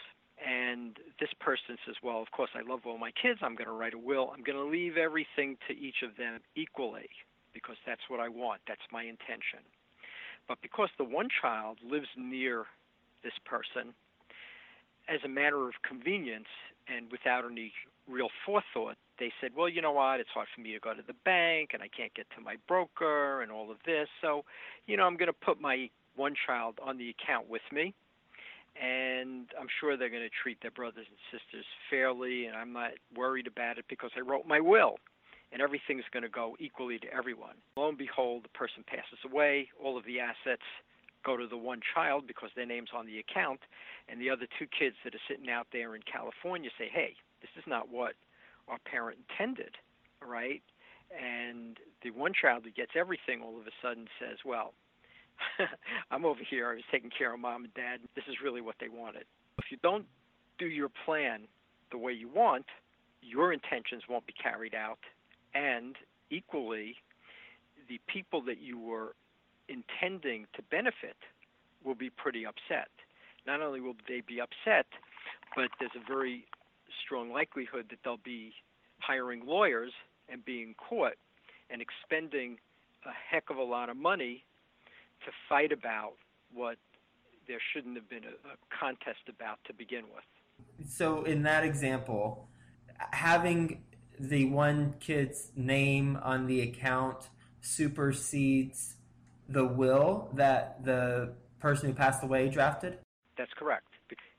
And 0.46 0.98
this 1.20 1.32
person 1.40 1.78
says, 1.86 1.96
Well, 2.04 2.22
of 2.22 2.32
course, 2.32 2.50
I 2.56 2.62
love 2.68 2.82
all 2.86 2.98
my 2.98 3.12
kids. 3.12 3.40
I'm 3.42 3.56
going 3.56 3.68
to 3.68 3.74
write 3.74 3.94
a 3.94 3.98
will. 3.98 4.32
I'm 4.34 4.44
going 4.44 4.58
to 4.58 4.66
leave 4.66 4.98
everything 4.98 5.58
to 5.68 5.74
each 5.74 6.04
of 6.04 6.18
them 6.18 6.40
equally 6.56 7.10
because 7.54 7.78
that's 7.86 8.02
what 8.10 8.20
I 8.20 8.28
want. 8.28 8.62
That's 8.68 8.84
my 8.92 9.04
intention. 9.04 9.64
But 10.48 10.62
because 10.62 10.90
the 10.98 11.06
one 11.06 11.30
child 11.42 11.78
lives 11.84 12.08
near 12.18 12.66
this 13.26 13.34
person, 13.44 13.94
as 15.10 15.20
a 15.26 15.28
matter 15.28 15.68
of 15.68 15.74
convenience 15.82 16.48
and 16.88 17.12
without 17.12 17.44
any 17.44 17.74
real 18.08 18.30
forethought, 18.46 18.96
they 19.18 19.32
said, 19.42 19.52
well, 19.58 19.68
you 19.68 19.82
know 19.82 19.92
what, 19.92 20.20
it's 20.20 20.30
hard 20.30 20.48
for 20.54 20.62
me 20.62 20.72
to 20.74 20.80
go 20.80 20.94
to 20.94 21.02
the 21.06 21.18
bank 21.26 21.72
and 21.74 21.82
I 21.82 21.90
can't 21.90 22.14
get 22.14 22.28
to 22.38 22.42
my 22.42 22.56
broker 22.68 23.42
and 23.42 23.52
all 23.52 23.72
of 23.72 23.78
this. 23.86 24.08
So, 24.22 24.46
you 24.86 24.96
know, 24.96 25.04
I'm 25.04 25.18
going 25.18 25.34
to 25.34 25.34
put 25.34 25.60
my 25.60 25.90
one 26.16 26.36
child 26.46 26.80
on 26.84 26.98
the 26.98 27.10
account 27.10 27.50
with 27.50 27.66
me. 27.74 27.94
And 28.76 29.48
I'm 29.58 29.72
sure 29.80 29.96
they're 29.96 30.10
going 30.10 30.28
to 30.28 30.42
treat 30.44 30.62
their 30.62 30.72
brothers 30.72 31.08
and 31.08 31.18
sisters 31.32 31.66
fairly, 31.90 32.46
and 32.46 32.58
I'm 32.58 32.74
not 32.74 32.92
worried 33.16 33.48
about 33.48 33.78
it 33.78 33.86
because 33.88 34.12
I 34.18 34.20
wrote 34.20 34.46
my 34.46 34.60
will, 34.60 34.98
and 35.54 35.62
everything's 35.62 36.04
going 36.12 36.24
to 36.24 36.30
go 36.30 36.58
equally 36.60 37.00
to 37.00 37.08
everyone. 37.08 37.56
Lo 37.78 37.88
and 37.88 37.98
behold, 37.98 38.44
the 38.44 38.50
person 38.50 38.84
passes 38.86 39.20
away, 39.24 39.70
all 39.82 39.98
of 39.98 40.04
the 40.04 40.20
assets 40.20 40.68
go 41.26 41.36
to 41.36 41.48
the 41.48 41.58
one 41.58 41.82
child 41.94 42.28
because 42.28 42.50
their 42.56 42.66
name's 42.66 42.90
on 42.96 43.06
the 43.06 43.20
account, 43.20 43.60
and 44.08 44.22
the 44.22 44.30
other 44.30 44.48
two 44.60 44.68
kids 44.68 44.96
that 45.04 45.16
are 45.16 45.26
sitting 45.28 45.50
out 45.50 45.68
there 45.74 45.96
in 45.96 46.02
California 46.04 46.70
say, 46.78 46.90
hey, 46.92 47.16
this 47.42 47.50
is 47.58 47.64
not 47.68 47.90
what 47.90 48.14
our 48.68 48.78
parent 48.86 49.18
intended, 49.30 49.76
right? 50.22 50.62
And 51.12 51.78
the 52.04 52.12
one 52.12 52.34
child 52.34 52.64
who 52.64 52.72
gets 52.72 52.92
everything 52.96 53.42
all 53.42 53.60
of 53.60 53.68
a 53.68 53.76
sudden 53.82 54.08
says, 54.20 54.38
well, 54.46 54.74
I'm 56.12 56.26
over 56.26 56.42
here. 56.48 56.70
I 56.70 56.76
was 56.76 56.84
taking 56.92 57.10
care 57.10 57.34
of 57.34 57.40
mom 57.40 57.66
and 57.66 57.74
dad. 57.74 58.00
This 58.16 58.26
is 58.30 58.36
really 58.44 58.62
what 58.62 58.76
they 58.80 58.90
wanted. 58.90 59.26
If 59.60 59.66
you 59.70 59.78
don't 59.84 60.06
do 60.58 60.68
your 60.68 60.90
plan 61.06 61.42
the 61.92 61.98
way 61.98 62.14
you 62.14 62.30
want, 62.30 62.66
your 63.22 63.54
intentions 63.54 64.04
won't 64.10 64.26
be 64.26 64.34
carried 64.34 64.76
out. 64.76 65.00
And 65.54 65.96
equally, 66.30 66.96
the 67.88 68.00
people 68.08 68.42
that 68.44 68.60
you 68.60 68.80
were 68.80 69.16
intending 69.68 70.46
to 70.56 70.62
benefit 70.64 71.18
will 71.84 71.96
be 71.96 72.10
pretty 72.10 72.46
upset. 72.46 72.90
Not 73.46 73.62
only 73.62 73.80
will 73.80 73.96
they 74.08 74.22
be 74.22 74.40
upset, 74.42 74.88
but 75.56 75.70
there's 75.80 75.92
a 75.96 76.08
very 76.08 76.46
strong 77.04 77.32
likelihood 77.32 77.88
that 77.90 78.00
they'll 78.04 78.18
be 78.18 78.54
hiring 79.00 79.46
lawyers 79.46 79.92
and 80.30 80.44
being 80.44 80.76
caught 80.78 81.14
and 81.70 81.82
expending 81.82 82.58
a 83.06 83.12
heck 83.30 83.50
of 83.50 83.58
a 83.58 83.64
lot 83.64 83.90
of 83.90 83.98
money 83.98 84.44
to 85.26 85.32
fight 85.48 85.72
about 85.72 86.14
what 86.54 86.78
there 87.48 87.60
shouldn't 87.74 87.96
have 87.96 88.10
been 88.10 88.24
a, 88.24 88.50
a 88.50 88.58
contest 88.80 89.30
about 89.30 89.60
to 89.66 89.74
begin 89.74 90.04
with. 90.14 90.24
So, 90.88 91.24
in 91.24 91.44
that 91.44 91.64
example, 91.64 92.48
having 93.12 93.84
the 94.20 94.46
one 94.46 94.96
kid's 95.00 95.52
name 95.56 96.18
on 96.24 96.48
the 96.48 96.62
account 96.62 97.30
supersedes 97.62 98.95
the 99.50 99.66
will 99.66 100.30
that 100.34 100.84
the 100.84 101.34
person 101.60 101.90
who 101.90 101.96
passed 101.96 102.24
away 102.24 102.50
drafted? 102.50 103.00
That's 103.38 103.54
correct. 103.58 103.88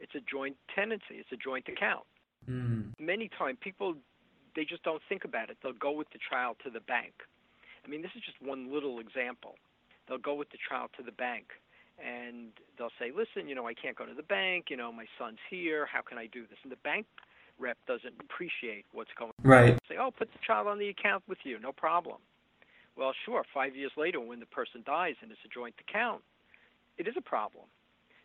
It's 0.00 0.14
a 0.14 0.20
joint 0.20 0.56
tenancy. 0.74 1.16
It's 1.18 1.32
a 1.32 1.36
joint 1.36 1.68
account. 1.68 2.04
Mm. 2.48 2.92
Many 2.98 3.28
times 3.36 3.58
people 3.60 3.94
they 4.54 4.64
just 4.64 4.82
don't 4.82 5.02
think 5.08 5.24
about 5.24 5.50
it. 5.50 5.58
They'll 5.62 5.72
go 5.72 5.92
with 5.92 6.08
the 6.10 6.18
child 6.30 6.56
to 6.64 6.70
the 6.70 6.80
bank. 6.80 7.12
I 7.84 7.88
mean, 7.88 8.00
this 8.00 8.12
is 8.16 8.22
just 8.24 8.40
one 8.40 8.72
little 8.72 8.98
example. 8.98 9.56
They'll 10.08 10.18
go 10.18 10.34
with 10.34 10.50
the 10.50 10.58
child 10.68 10.90
to 10.96 11.02
the 11.02 11.12
bank 11.12 11.52
and 12.02 12.52
they'll 12.78 12.94
say, 12.98 13.10
"Listen, 13.10 13.48
you 13.48 13.54
know, 13.54 13.66
I 13.66 13.74
can't 13.74 13.96
go 13.96 14.06
to 14.06 14.14
the 14.14 14.22
bank. 14.22 14.70
You 14.70 14.76
know, 14.76 14.92
my 14.92 15.06
son's 15.18 15.38
here. 15.50 15.86
How 15.86 16.02
can 16.02 16.18
I 16.18 16.26
do 16.26 16.46
this?" 16.46 16.58
And 16.62 16.72
the 16.72 16.76
bank 16.76 17.06
rep 17.58 17.78
doesn't 17.86 18.14
appreciate 18.20 18.86
what's 18.92 19.12
going 19.18 19.32
on. 19.38 19.50
Right. 19.50 19.78
Say, 19.88 19.96
"Oh, 19.96 20.10
put 20.10 20.32
the 20.32 20.38
child 20.46 20.66
on 20.66 20.78
the 20.78 20.88
account 20.88 21.22
with 21.26 21.38
you. 21.44 21.58
No 21.58 21.72
problem." 21.72 22.18
Well, 22.96 23.12
sure. 23.24 23.44
Five 23.52 23.76
years 23.76 23.92
later, 23.96 24.20
when 24.20 24.40
the 24.40 24.46
person 24.46 24.82
dies 24.86 25.16
and 25.20 25.30
it's 25.30 25.40
a 25.44 25.48
joint 25.48 25.74
account, 25.86 26.22
it 26.96 27.06
is 27.06 27.14
a 27.16 27.20
problem 27.20 27.64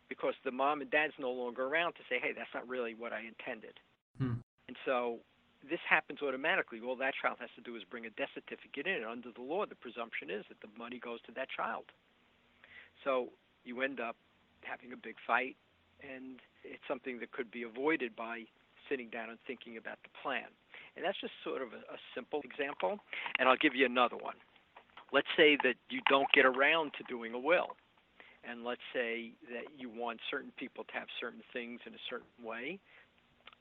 because 0.08 0.34
the 0.44 0.50
mom 0.50 0.80
and 0.80 0.90
dad's 0.90 1.12
no 1.18 1.30
longer 1.30 1.66
around 1.66 1.92
to 1.94 2.02
say, 2.08 2.18
"Hey, 2.18 2.32
that's 2.32 2.52
not 2.54 2.66
really 2.68 2.94
what 2.94 3.12
I 3.12 3.20
intended." 3.20 3.78
Hmm. 4.18 4.40
And 4.68 4.76
so 4.84 5.20
this 5.68 5.80
happens 5.88 6.22
automatically. 6.22 6.80
All 6.80 6.96
that 6.96 7.14
child 7.20 7.38
has 7.40 7.50
to 7.56 7.60
do 7.60 7.76
is 7.76 7.84
bring 7.84 8.06
a 8.06 8.10
death 8.10 8.30
certificate 8.34 8.86
in. 8.86 8.96
And 8.96 9.06
under 9.06 9.30
the 9.30 9.42
law, 9.42 9.66
the 9.66 9.74
presumption 9.74 10.30
is 10.30 10.44
that 10.48 10.60
the 10.60 10.68
money 10.78 10.98
goes 10.98 11.20
to 11.22 11.32
that 11.32 11.48
child. 11.50 11.92
So 13.04 13.30
you 13.64 13.82
end 13.82 14.00
up 14.00 14.16
having 14.62 14.92
a 14.92 14.96
big 14.96 15.16
fight, 15.26 15.56
and 16.02 16.40
it's 16.64 16.82
something 16.88 17.18
that 17.20 17.32
could 17.32 17.50
be 17.50 17.62
avoided 17.62 18.16
by 18.16 18.44
sitting 18.88 19.08
down 19.08 19.30
and 19.30 19.38
thinking 19.46 19.76
about 19.76 19.98
the 20.02 20.10
plan. 20.22 20.50
And 20.96 21.04
that's 21.04 21.20
just 21.20 21.32
sort 21.44 21.62
of 21.62 21.72
a, 21.72 21.82
a 21.94 21.98
simple 22.14 22.42
example. 22.44 22.98
And 23.38 23.48
I'll 23.48 23.56
give 23.56 23.74
you 23.74 23.86
another 23.86 24.16
one. 24.16 24.36
Let's 25.12 25.28
say 25.36 25.58
that 25.62 25.74
you 25.90 26.00
don't 26.08 26.30
get 26.32 26.46
around 26.46 26.92
to 26.98 27.04
doing 27.04 27.34
a 27.34 27.38
will. 27.38 27.76
And 28.44 28.64
let's 28.64 28.82
say 28.92 29.32
that 29.52 29.70
you 29.78 29.88
want 29.88 30.18
certain 30.30 30.50
people 30.56 30.84
to 30.84 30.92
have 30.94 31.06
certain 31.20 31.42
things 31.52 31.80
in 31.86 31.94
a 31.94 32.02
certain 32.10 32.32
way, 32.42 32.80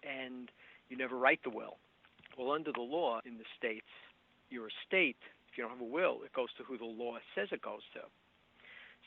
and 0.01 0.49
you 0.89 0.97
never 0.97 1.17
write 1.17 1.43
the 1.43 1.51
will. 1.51 1.77
Well, 2.37 2.51
under 2.51 2.71
the 2.71 2.81
law 2.81 3.19
in 3.25 3.37
the 3.37 3.45
states, 3.57 3.91
your 4.49 4.69
estate, 4.69 5.21
if 5.51 5.57
you 5.57 5.63
don't 5.63 5.71
have 5.71 5.81
a 5.81 5.83
will, 5.83 6.23
it 6.25 6.33
goes 6.33 6.49
to 6.57 6.63
who 6.63 6.79
the 6.79 6.85
law 6.85 7.17
says 7.35 7.49
it 7.51 7.61
goes 7.61 7.85
to. 7.93 8.01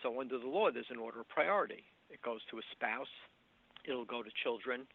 So 0.03 0.21
under 0.21 0.39
the 0.39 0.47
law, 0.47 0.71
there's 0.71 0.91
an 0.91 0.99
order 0.99 1.21
of 1.21 1.29
priority. 1.29 1.83
It 2.09 2.23
goes 2.23 2.41
to 2.51 2.59
a 2.59 2.63
spouse, 2.71 3.11
it'll 3.85 4.05
go 4.05 4.23
to 4.23 4.31
children, 4.45 4.87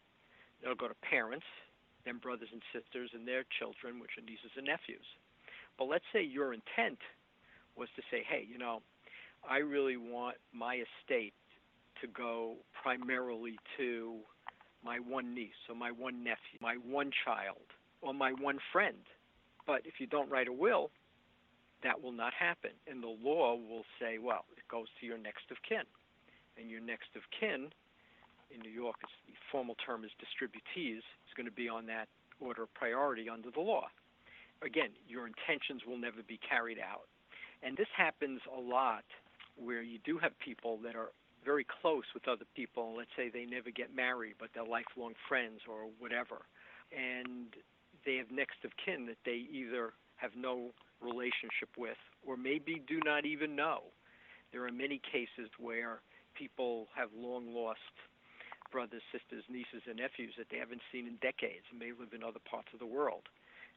it'll 0.63 0.79
go 0.79 0.87
to 0.87 0.95
parents, 1.03 1.45
then 2.05 2.19
brothers 2.19 2.49
and 2.53 2.61
sisters 2.71 3.09
and 3.13 3.27
their 3.27 3.43
children, 3.59 3.99
which 3.99 4.15
are 4.17 4.23
nieces 4.23 4.55
and 4.55 4.67
nephews. 4.67 5.05
But 5.77 5.89
let's 5.89 6.07
say 6.13 6.23
your 6.23 6.53
intent 6.53 6.99
was 7.79 7.89
to 7.95 8.01
say, 8.11 8.23
hey, 8.29 8.45
you 8.51 8.57
know, 8.57 8.81
I 9.49 9.59
really 9.59 9.97
want 9.97 10.35
my 10.53 10.83
estate 10.83 11.33
to 12.01 12.07
go 12.07 12.55
primarily 12.83 13.57
to 13.77 14.17
my 14.83 14.99
one 14.99 15.33
niece 15.33 15.59
or 15.69 15.75
my 15.75 15.91
one 15.91 16.23
nephew, 16.23 16.59
my 16.61 16.75
one 16.75 17.11
child, 17.25 17.63
or 18.01 18.13
my 18.13 18.31
one 18.31 18.59
friend. 18.71 18.97
But 19.65 19.81
if 19.85 19.99
you 19.99 20.07
don't 20.07 20.29
write 20.29 20.47
a 20.47 20.53
will, 20.53 20.91
that 21.83 22.01
will 22.01 22.11
not 22.11 22.33
happen. 22.33 22.71
And 22.87 23.01
the 23.01 23.15
law 23.23 23.55
will 23.55 23.83
say, 23.99 24.17
well, 24.17 24.45
it 24.57 24.63
goes 24.69 24.87
to 24.99 25.05
your 25.05 25.17
next 25.17 25.51
of 25.51 25.57
kin. 25.67 25.87
And 26.57 26.69
your 26.69 26.81
next 26.81 27.15
of 27.15 27.21
kin, 27.39 27.71
in 28.51 28.59
New 28.61 28.71
York, 28.71 28.95
the 29.27 29.33
formal 29.51 29.75
term 29.85 30.03
is 30.03 30.11
distributees, 30.19 31.03
is 31.03 31.33
going 31.37 31.45
to 31.45 31.55
be 31.55 31.69
on 31.69 31.85
that 31.85 32.07
order 32.39 32.63
of 32.63 32.73
priority 32.73 33.29
under 33.29 33.51
the 33.51 33.61
law. 33.61 33.87
Again, 34.61 34.89
your 35.07 35.27
intentions 35.27 35.83
will 35.87 35.97
never 35.97 36.23
be 36.27 36.39
carried 36.43 36.79
out. 36.79 37.07
And 37.63 37.75
this 37.77 37.87
happens 37.95 38.41
a 38.47 38.59
lot 38.59 39.03
where 39.55 39.81
you 39.81 39.99
do 40.05 40.17
have 40.17 40.37
people 40.39 40.79
that 40.83 40.95
are 40.95 41.11
very 41.43 41.65
close 41.81 42.05
with 42.13 42.27
other 42.27 42.45
people. 42.55 42.95
Let's 42.97 43.11
say 43.15 43.29
they 43.29 43.45
never 43.45 43.71
get 43.71 43.95
married, 43.95 44.35
but 44.39 44.49
they're 44.53 44.63
lifelong 44.63 45.13
friends 45.27 45.61
or 45.67 45.89
whatever. 45.99 46.45
And 46.91 47.55
they 48.05 48.15
have 48.15 48.31
next 48.31 48.63
of 48.63 48.71
kin 48.83 49.05
that 49.07 49.19
they 49.25 49.47
either 49.51 49.93
have 50.15 50.31
no 50.35 50.71
relationship 51.01 51.69
with 51.77 51.99
or 52.25 52.35
maybe 52.35 52.81
do 52.87 52.99
not 53.05 53.25
even 53.25 53.55
know. 53.55 53.83
There 54.51 54.65
are 54.65 54.71
many 54.71 54.99
cases 55.11 55.49
where 55.59 56.01
people 56.35 56.87
have 56.95 57.09
long 57.15 57.53
lost 57.53 57.79
brothers, 58.71 59.01
sisters, 59.11 59.43
nieces, 59.49 59.81
and 59.87 59.97
nephews 59.97 60.33
that 60.37 60.47
they 60.51 60.57
haven't 60.57 60.81
seen 60.91 61.07
in 61.07 61.17
decades 61.21 61.65
and 61.71 61.79
may 61.79 61.91
live 61.91 62.13
in 62.13 62.23
other 62.23 62.41
parts 62.49 62.69
of 62.73 62.79
the 62.79 62.85
world. 62.85 63.25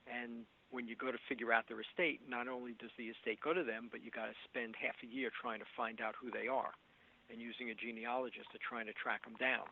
And 0.06 0.44
when 0.72 0.88
you 0.88 0.96
go 0.96 1.12
to 1.12 1.20
figure 1.28 1.52
out 1.52 1.68
their 1.68 1.80
estate, 1.84 2.20
not 2.26 2.48
only 2.48 2.72
does 2.80 2.90
the 2.96 3.12
estate 3.12 3.38
go 3.44 3.52
to 3.52 3.62
them, 3.62 3.92
but 3.92 4.02
you 4.02 4.10
got 4.10 4.26
to 4.26 4.36
spend 4.48 4.74
half 4.74 4.96
a 5.04 5.06
year 5.06 5.30
trying 5.30 5.60
to 5.60 5.68
find 5.76 6.00
out 6.00 6.16
who 6.16 6.32
they 6.32 6.48
are 6.48 6.72
and 7.30 7.40
using 7.40 7.70
a 7.70 7.76
genealogist 7.76 8.48
to 8.52 8.58
trying 8.58 8.88
to 8.88 8.96
track 8.96 9.22
them 9.24 9.36
down. 9.38 9.68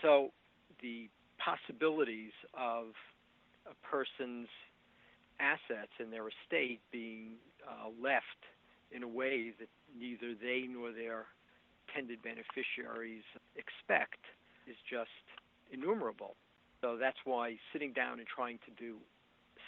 So 0.00 0.32
the 0.80 1.08
possibilities 1.36 2.32
of 2.56 2.96
a 3.68 3.76
person's 3.84 4.48
assets 5.38 5.92
and 6.00 6.12
their 6.12 6.26
estate 6.32 6.80
being 6.90 7.36
uh, 7.62 7.92
left 8.00 8.42
in 8.90 9.04
a 9.04 9.08
way 9.08 9.52
that 9.60 9.68
neither 9.92 10.32
they 10.34 10.64
nor 10.64 10.92
their 10.92 11.28
intended 11.86 12.20
beneficiaries 12.22 13.24
expect 13.56 14.20
is 14.66 14.76
just 14.88 15.12
innumerable. 15.72 16.36
So 16.80 16.96
that's 16.96 17.18
why 17.24 17.56
sitting 17.72 17.92
down 17.92 18.18
and 18.18 18.28
trying 18.28 18.58
to 18.64 18.72
do 18.76 18.96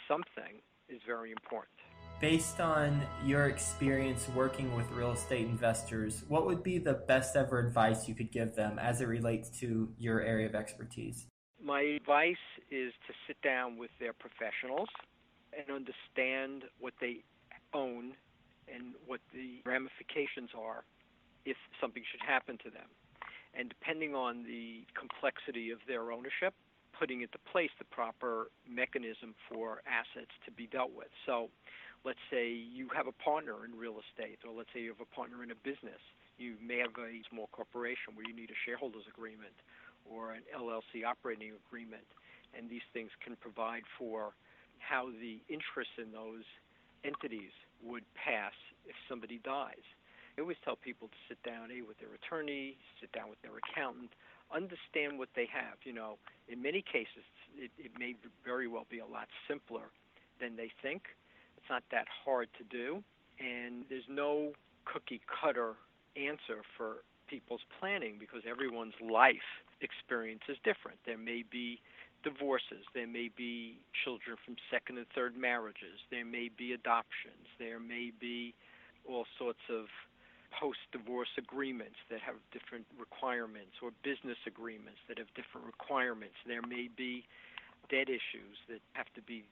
something 0.07 0.61
is 0.91 1.01
very 1.05 1.31
important. 1.31 1.71
Based 2.19 2.59
on 2.59 3.01
your 3.25 3.47
experience 3.47 4.29
working 4.35 4.75
with 4.75 4.89
real 4.91 5.11
estate 5.11 5.47
investors, 5.47 6.23
what 6.27 6.45
would 6.45 6.61
be 6.61 6.77
the 6.77 6.93
best 6.93 7.35
ever 7.35 7.59
advice 7.59 8.07
you 8.07 8.13
could 8.13 8.31
give 8.31 8.53
them 8.55 8.77
as 8.77 9.01
it 9.01 9.07
relates 9.07 9.49
to 9.61 9.91
your 9.97 10.21
area 10.21 10.47
of 10.47 10.53
expertise? 10.53 11.25
My 11.63 11.81
advice 11.81 12.35
is 12.69 12.93
to 13.07 13.13
sit 13.25 13.41
down 13.41 13.77
with 13.77 13.89
their 13.99 14.13
professionals 14.13 14.89
and 15.53 15.75
understand 15.75 16.65
what 16.79 16.93
they 17.01 17.23
own 17.73 18.13
and 18.71 18.93
what 19.07 19.19
the 19.33 19.61
ramifications 19.65 20.49
are 20.57 20.83
if 21.45 21.57
something 21.79 22.03
should 22.11 22.21
happen 22.21 22.57
to 22.63 22.69
them. 22.69 22.87
And 23.53 23.67
depending 23.67 24.15
on 24.15 24.43
the 24.43 24.85
complexity 24.97 25.71
of 25.71 25.79
their 25.87 26.11
ownership, 26.11 26.53
putting 27.01 27.25
into 27.25 27.41
place 27.49 27.73
the 27.81 27.89
proper 27.89 28.53
mechanism 28.69 29.33
for 29.49 29.81
assets 29.89 30.29
to 30.45 30.53
be 30.53 30.69
dealt 30.69 30.93
with. 30.93 31.09
So, 31.25 31.49
let's 32.05 32.21
say 32.29 32.53
you 32.53 32.93
have 32.93 33.09
a 33.09 33.17
partner 33.17 33.65
in 33.65 33.73
real 33.73 33.97
estate, 33.97 34.37
or 34.45 34.53
let's 34.53 34.69
say 34.69 34.85
you 34.85 34.93
have 34.93 35.01
a 35.01 35.09
partner 35.09 35.41
in 35.41 35.49
a 35.49 35.57
business. 35.65 35.97
You 36.37 36.61
may 36.61 36.77
have 36.77 36.93
a 37.01 37.09
small 37.33 37.49
corporation 37.49 38.13
where 38.13 38.21
you 38.29 38.37
need 38.37 38.53
a 38.53 38.59
shareholders 38.69 39.09
agreement 39.09 39.57
or 40.05 40.37
an 40.37 40.45
LLC 40.53 41.01
operating 41.01 41.57
agreement, 41.65 42.05
and 42.53 42.69
these 42.69 42.85
things 42.93 43.09
can 43.25 43.33
provide 43.41 43.81
for 43.97 44.37
how 44.77 45.09
the 45.09 45.41
interests 45.49 45.97
in 45.97 46.13
those 46.13 46.45
entities 47.01 47.53
would 47.81 48.05
pass 48.13 48.53
if 48.85 48.93
somebody 49.09 49.41
dies. 49.41 49.85
I 50.37 50.41
always 50.41 50.61
tell 50.61 50.77
people 50.77 51.09
to 51.09 51.19
sit 51.25 51.41
down 51.41 51.73
a 51.73 51.81
with 51.81 51.97
their 51.97 52.13
attorney, 52.13 52.77
sit 53.01 53.11
down 53.11 53.29
with 53.29 53.41
their 53.41 53.57
accountant, 53.57 54.13
understand 54.53 55.17
what 55.17 55.29
they 55.35 55.47
have. 55.51 55.77
You 55.83 55.93
know, 55.93 56.17
in 56.47 56.61
many 56.61 56.81
cases, 56.81 57.25
it, 57.57 57.71
it 57.77 57.91
may 57.97 58.15
very 58.45 58.67
well 58.67 58.85
be 58.89 58.99
a 58.99 59.05
lot 59.05 59.27
simpler 59.47 59.91
than 60.39 60.55
they 60.55 60.71
think. 60.81 61.03
It's 61.57 61.69
not 61.69 61.83
that 61.91 62.07
hard 62.25 62.49
to 62.57 62.63
do, 62.63 63.03
and 63.39 63.85
there's 63.89 64.09
no 64.09 64.51
cookie 64.85 65.21
cutter 65.29 65.75
answer 66.15 66.61
for 66.77 67.03
people's 67.27 67.61
planning 67.79 68.17
because 68.19 68.41
everyone's 68.49 68.97
life 68.99 69.63
experience 69.81 70.41
is 70.49 70.57
different. 70.63 70.97
There 71.05 71.17
may 71.17 71.43
be 71.49 71.79
divorces, 72.23 72.85
there 72.93 73.07
may 73.07 73.29
be 73.35 73.79
children 74.03 74.37
from 74.45 74.55
second 74.69 74.97
and 74.97 75.07
third 75.15 75.35
marriages, 75.35 75.97
there 76.11 76.25
may 76.25 76.49
be 76.55 76.73
adoptions, 76.73 77.49
there 77.57 77.79
may 77.79 78.11
be 78.19 78.53
all 79.07 79.25
sorts 79.39 79.61
of 79.69 79.85
post 80.51 80.79
divorce 80.91 81.31
agreements 81.37 81.97
that 82.09 82.21
have 82.21 82.35
different 82.51 82.85
requirements 82.99 83.79
or 83.81 83.91
business 84.03 84.37
agreements 84.45 84.99
that 85.07 85.17
have 85.17 85.31
different 85.33 85.65
requirements. 85.65 86.35
There 86.45 86.61
may 86.61 86.89
be 86.91 87.23
debt 87.89 88.07
issues 88.07 88.55
that 88.69 88.79
have 88.93 89.07
to 89.15 89.21
be 89.23 89.43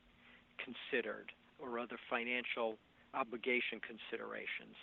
considered 0.60 1.32
or 1.60 1.80
other 1.80 1.98
financial 2.10 2.76
obligation 3.14 3.80
considerations. 3.84 4.76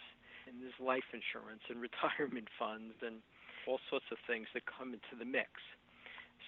And 0.49 0.61
there's 0.61 0.77
life 0.81 1.07
insurance 1.13 1.63
and 1.69 1.81
retirement 1.89 2.49
funds 2.59 2.95
and 3.05 3.21
all 3.67 3.81
sorts 3.91 4.07
of 4.13 4.19
things 4.27 4.47
that 4.55 4.63
come 4.67 4.95
into 4.95 5.15
the 5.19 5.27
mix. 5.27 5.51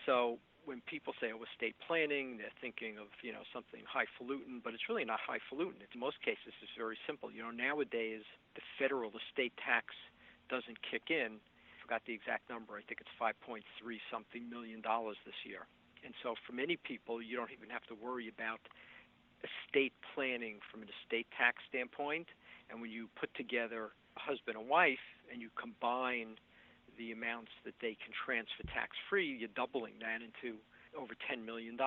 So 0.06 0.38
when 0.68 0.84
people 0.84 1.16
say 1.16 1.32
oh 1.32 1.40
estate 1.48 1.72
planning, 1.80 2.36
they're 2.36 2.52
thinking 2.60 3.00
of 3.00 3.08
you 3.24 3.32
know 3.32 3.40
something 3.56 3.80
highfalutin, 3.88 4.60
but 4.60 4.76
it's 4.76 4.84
really 4.84 5.08
not 5.08 5.16
highfalutin. 5.16 5.80
In 5.80 5.96
most 5.96 6.20
cases, 6.20 6.52
it's 6.60 6.76
very 6.76 7.00
simple. 7.08 7.32
You 7.32 7.40
know 7.40 7.50
nowadays 7.50 8.20
the 8.52 8.60
federal 8.76 9.08
estate 9.16 9.56
tax 9.56 9.96
doesn't 10.52 10.76
kick 10.84 11.08
in. 11.08 11.40
I 11.40 11.74
forgot 11.80 12.04
the 12.04 12.12
exact 12.12 12.52
number. 12.52 12.76
I 12.76 12.84
think 12.84 13.00
it's 13.00 13.16
5.3 13.16 13.64
something 14.12 14.44
million 14.44 14.84
dollars 14.84 15.16
this 15.24 15.40
year. 15.48 15.64
And 16.04 16.12
so 16.22 16.36
for 16.44 16.52
many 16.52 16.76
people, 16.76 17.24
you 17.24 17.34
don't 17.34 17.50
even 17.50 17.72
have 17.72 17.88
to 17.88 17.96
worry 17.96 18.28
about 18.28 18.60
estate 19.40 19.96
planning 20.14 20.60
from 20.68 20.84
an 20.84 20.88
estate 21.00 21.26
tax 21.32 21.64
standpoint. 21.68 22.28
And 22.68 22.84
when 22.84 22.92
you 22.92 23.08
put 23.16 23.32
together 23.34 23.96
a 24.16 24.20
husband 24.20 24.60
and 24.60 24.68
wife 24.68 25.02
and 25.32 25.40
you 25.40 25.48
combine 25.56 26.36
the 26.98 27.12
amounts 27.12 27.50
that 27.64 27.74
they 27.80 27.96
can 27.96 28.12
transfer 28.12 28.66
tax 28.74 28.98
free, 29.08 29.26
you're 29.38 29.54
doubling 29.54 29.94
that 30.02 30.20
into 30.20 30.58
over 30.98 31.14
$10 31.14 31.46
million. 31.46 31.78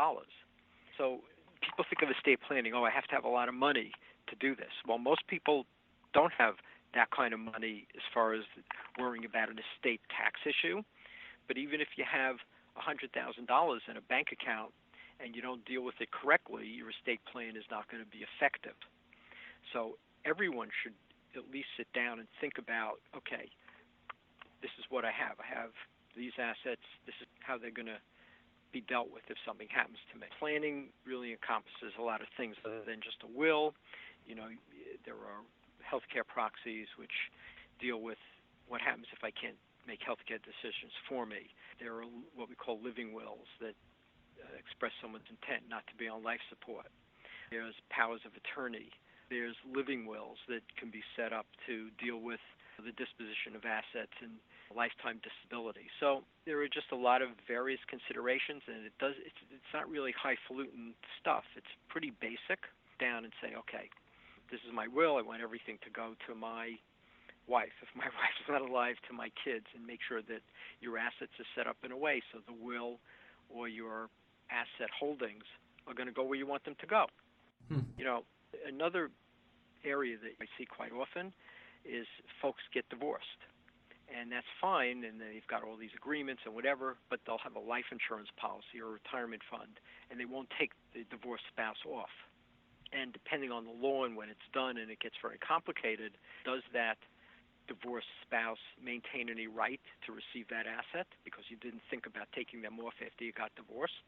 So 0.97 1.19
people 1.62 1.86
think 1.89 2.02
of 2.02 2.10
estate 2.15 2.39
planning, 2.47 2.74
oh, 2.74 2.84
I 2.84 2.91
have 2.91 3.06
to 3.12 3.15
have 3.15 3.26
a 3.26 3.30
lot 3.30 3.50
of 3.50 3.56
money 3.56 3.91
to 4.30 4.36
do 4.39 4.56
this. 4.56 4.71
Well, 4.88 4.97
most 4.97 5.28
people 5.28 5.65
don't 6.13 6.34
have 6.38 6.56
that 6.93 7.12
kind 7.12 7.34
of 7.34 7.39
money 7.39 7.88
as 7.95 8.04
far 8.13 8.34
as 8.34 8.43
worrying 9.00 9.26
about 9.26 9.50
an 9.50 9.60
estate 9.60 10.02
tax 10.10 10.39
issue. 10.43 10.82
But 11.47 11.58
even 11.58 11.82
if 11.82 11.95
you 11.95 12.06
have 12.08 12.38
$100,000 12.80 13.08
in 13.12 13.97
a 13.97 14.02
bank 14.02 14.28
account 14.32 14.71
and 15.19 15.36
you 15.36 15.41
don't 15.41 15.63
deal 15.65 15.84
with 15.84 15.95
it 16.00 16.10
correctly, 16.12 16.65
your 16.65 16.89
estate 16.89 17.19
plan 17.32 17.56
is 17.56 17.63
not 17.69 17.89
going 17.91 18.04
to 18.04 18.10
be 18.10 18.24
effective. 18.24 18.76
So 19.74 19.97
everyone 20.26 20.69
should 20.84 20.93
at 21.36 21.47
least 21.52 21.67
sit 21.78 21.88
down 21.93 22.19
and 22.19 22.28
think 22.39 22.58
about 22.58 23.00
okay, 23.15 23.47
this 24.62 24.71
is 24.80 24.86
what 24.89 25.06
I 25.06 25.12
have. 25.12 25.38
I 25.41 25.47
have 25.50 25.74
these 26.15 26.34
assets. 26.38 26.86
This 27.06 27.17
is 27.21 27.28
how 27.41 27.58
they're 27.58 27.74
going 27.74 27.91
to 27.91 28.02
be 28.71 28.82
dealt 28.88 29.12
with 29.12 29.24
if 29.28 29.36
something 29.45 29.67
happens 29.67 30.00
to 30.13 30.15
me. 30.19 30.28
Planning 30.39 30.95
really 31.04 31.36
encompasses 31.36 31.91
a 32.00 32.04
lot 32.04 32.21
of 32.21 32.28
things 32.39 32.56
other 32.63 32.80
than 32.86 33.04
just 33.04 33.19
a 33.24 33.30
will. 33.30 33.76
You 34.26 34.36
know, 34.36 34.47
there 35.04 35.19
are 35.19 35.43
healthcare 35.84 36.24
proxies 36.24 36.88
which 36.95 37.13
deal 37.82 38.00
with 38.00 38.21
what 38.71 38.80
happens 38.80 39.12
if 39.12 39.24
I 39.24 39.32
can't 39.36 39.60
make 39.84 40.00
healthcare 40.00 40.39
decisions 40.39 40.93
for 41.10 41.26
me. 41.26 41.52
There 41.82 42.00
are 42.00 42.08
what 42.38 42.47
we 42.47 42.56
call 42.56 42.80
living 42.80 43.12
wills 43.12 43.50
that 43.60 43.76
uh, 44.39 44.56
express 44.56 44.93
someone's 45.02 45.28
intent 45.28 45.67
not 45.67 45.84
to 45.91 45.95
be 45.97 46.08
on 46.08 46.24
life 46.24 46.39
support. 46.47 46.88
There's 47.50 47.76
powers 47.89 48.21
of 48.24 48.32
attorney. 48.38 48.93
There's 49.30 49.58
living 49.67 50.06
wills 50.06 50.38
that 50.47 50.63
can 50.80 50.91
be 50.91 51.04
set 51.17 51.34
up 51.34 51.47
to 51.67 51.89
deal 52.00 52.21
with 52.21 52.39
the 52.84 52.96
disposition 52.98 53.56
of 53.56 53.63
assets 53.65 54.13
and 54.22 54.38
lifetime 54.76 55.20
disability. 55.22 55.88
So 56.00 56.24
there 56.46 56.62
are 56.62 56.72
just 56.72 56.91
a 56.91 57.00
lot 57.00 57.22
of 57.22 57.30
various 57.48 57.80
considerations, 57.88 58.63
and 58.67 58.86
it 58.86 58.96
does. 59.00 59.15
It's, 59.22 59.41
it's 59.52 59.74
not 59.74 59.89
really 59.89 60.13
highfalutin 60.15 60.96
stuff. 61.20 61.44
It's 61.56 61.72
pretty 61.89 62.13
basic. 62.22 62.60
Down 63.00 63.26
and 63.26 63.34
say, 63.41 63.58
okay, 63.58 63.89
this 64.54 64.62
is 64.62 64.70
my 64.70 64.86
will. 64.86 65.17
I 65.17 65.26
want 65.26 65.41
everything 65.41 65.82
to 65.82 65.89
go 65.89 66.13
to 66.30 66.36
my 66.38 66.78
wife. 67.48 67.74
If 67.82 67.89
my 67.98 68.06
wife 68.22 68.36
is 68.38 68.48
not 68.48 68.62
alive, 68.62 69.02
to 69.10 69.13
my 69.13 69.34
kids, 69.41 69.65
and 69.74 69.82
make 69.82 70.00
sure 70.06 70.22
that 70.22 70.46
your 70.82 70.98
assets 71.02 71.34
are 71.41 71.50
set 71.58 71.65
up 71.65 71.78
in 71.82 71.91
a 71.91 71.98
way 71.98 72.22
so 72.30 72.39
the 72.46 72.54
will 72.54 73.02
or 73.50 73.67
your 73.67 74.10
asset 74.54 74.94
holdings 74.94 75.44
are 75.88 75.94
going 75.94 76.08
to 76.08 76.13
go 76.13 76.24
where 76.24 76.38
you 76.38 76.46
want 76.46 76.63
them 76.63 76.76
to 76.80 76.86
go. 76.88 77.08
Hmm. 77.70 77.89
You 77.98 78.06
know, 78.06 78.22
another 78.67 79.10
area 79.84 80.17
that 80.22 80.38
I 80.38 80.46
see 80.58 80.65
quite 80.65 80.91
often 80.91 81.34
is 81.86 82.08
folks 82.41 82.63
get 82.74 82.88
divorced. 82.89 83.41
And 84.12 84.32
that's 84.32 84.50
fine, 84.60 85.08
and 85.08 85.22
they've 85.22 85.48
got 85.48 85.63
all 85.63 85.78
these 85.78 85.96
agreements 85.96 86.44
and 86.44 86.54
whatever, 86.54 86.98
but 87.10 87.22
they'll 87.26 87.39
have 87.39 87.56
a 87.56 87.63
life 87.63 87.88
insurance 87.96 88.28
policy 88.36 88.84
or 88.84 88.91
a 88.91 89.00
retirement 89.00 89.41
fund, 89.48 89.80
and 90.12 90.20
they 90.20 90.28
won't 90.28 90.52
take 90.60 90.76
the 90.91 91.08
divorced 91.08 91.48
spouse 91.48 91.80
off. 91.88 92.12
And 92.91 93.13
depending 93.13 93.56
on 93.56 93.63
the 93.63 93.72
law 93.72 94.04
and 94.04 94.20
when 94.20 94.28
it's 94.28 94.44
done, 94.52 94.76
and 94.76 94.91
it 94.91 95.00
gets 95.00 95.15
very 95.24 95.39
complicated, 95.39 96.20
does 96.44 96.60
that 96.76 97.00
divorced 97.72 98.12
spouse 98.28 98.60
maintain 98.84 99.32
any 99.32 99.48
right 99.48 99.80
to 100.06 100.12
receive 100.12 100.52
that 100.52 100.67
asset 100.67 101.08
because 101.24 101.48
you 101.48 101.56
didn't 101.56 101.82
think 101.88 102.04
about 102.06 102.28
taking 102.36 102.62
them 102.62 102.80
off 102.84 103.00
after 103.00 103.24
you 103.24 103.32
got 103.32 103.56
divorced? 103.56 104.04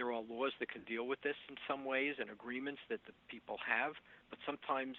There 0.00 0.08
are 0.08 0.24
laws 0.24 0.56
that 0.58 0.72
can 0.72 0.82
deal 0.88 1.06
with 1.06 1.20
this 1.20 1.36
in 1.52 1.56
some 1.68 1.84
ways 1.84 2.16
and 2.18 2.30
agreements 2.30 2.80
that 2.88 3.04
the 3.06 3.12
people 3.28 3.58
have, 3.60 3.92
but 4.30 4.38
sometimes 4.46 4.96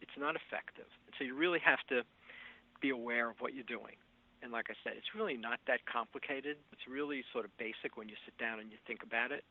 it's 0.00 0.16
not 0.18 0.36
effective. 0.36 0.86
And 1.06 1.14
so 1.18 1.24
you 1.24 1.34
really 1.34 1.60
have 1.64 1.80
to 1.88 2.02
be 2.80 2.90
aware 2.90 3.30
of 3.30 3.36
what 3.40 3.54
you're 3.54 3.64
doing. 3.64 3.96
And 4.42 4.52
like 4.52 4.66
I 4.70 4.74
said, 4.84 4.92
it's 4.96 5.14
really 5.14 5.36
not 5.36 5.58
that 5.66 5.80
complicated. 5.90 6.56
It's 6.72 6.86
really 6.88 7.24
sort 7.32 7.44
of 7.44 7.56
basic 7.58 7.96
when 7.96 8.08
you 8.08 8.14
sit 8.24 8.38
down 8.38 8.60
and 8.60 8.70
you 8.70 8.78
think 8.86 9.02
about 9.02 9.32
it. 9.32 9.42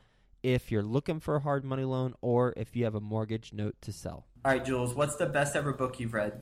if 0.42 0.70
you're 0.70 0.82
looking 0.82 1.20
for 1.20 1.36
a 1.36 1.40
hard 1.40 1.64
money 1.64 1.84
loan 1.84 2.14
or 2.20 2.52
if 2.56 2.76
you 2.76 2.84
have 2.84 2.94
a 2.94 3.00
mortgage 3.00 3.52
note 3.52 3.74
to 3.80 3.92
sell. 3.92 4.26
All 4.44 4.52
right, 4.52 4.64
Jules, 4.64 4.94
what's 4.94 5.16
the 5.16 5.26
best 5.26 5.56
ever 5.56 5.72
book 5.72 5.98
you've 6.00 6.12
read? 6.12 6.40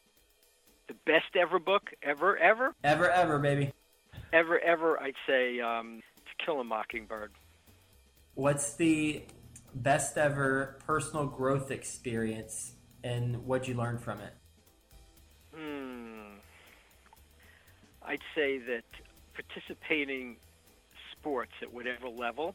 The 0.89 0.95
best 1.07 1.37
ever 1.41 1.61
book 1.61 1.91
ever, 2.03 2.37
ever? 2.37 2.75
Ever, 2.83 3.09
ever, 3.11 3.39
baby. 3.39 3.73
Ever, 4.33 4.59
ever, 4.59 5.01
I'd 5.01 5.15
say 5.27 5.61
um, 5.61 6.03
To 6.27 6.45
Kill 6.45 6.61
a 6.61 6.65
Mockingbird. 6.65 7.31
What's 8.35 8.75
the 8.75 9.25
best 9.75 10.17
ever 10.17 10.79
personal 10.87 11.27
growth 11.27 11.71
experience 11.71 12.73
and 13.05 13.47
what 13.47 13.69
you 13.69 13.75
learned 13.75 14.03
from 14.03 14.21
it? 14.21 14.33
Hmm. 15.55 16.39
I'd 18.03 18.23
say 18.35 18.59
that 18.59 18.85
participating 19.35 20.37
sports 21.13 21.53
at 21.61 21.73
whatever 21.73 22.09
level 22.09 22.55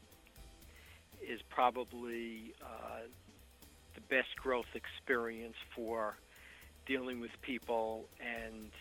is 1.22 1.42
probably 1.50 2.54
uh, 2.62 3.08
the 3.94 4.02
best 4.02 4.36
growth 4.42 4.66
experience 4.74 5.56
for 5.76 6.18
dealing 6.86 7.20
with 7.20 7.32
people 7.42 8.06
and 8.20 8.72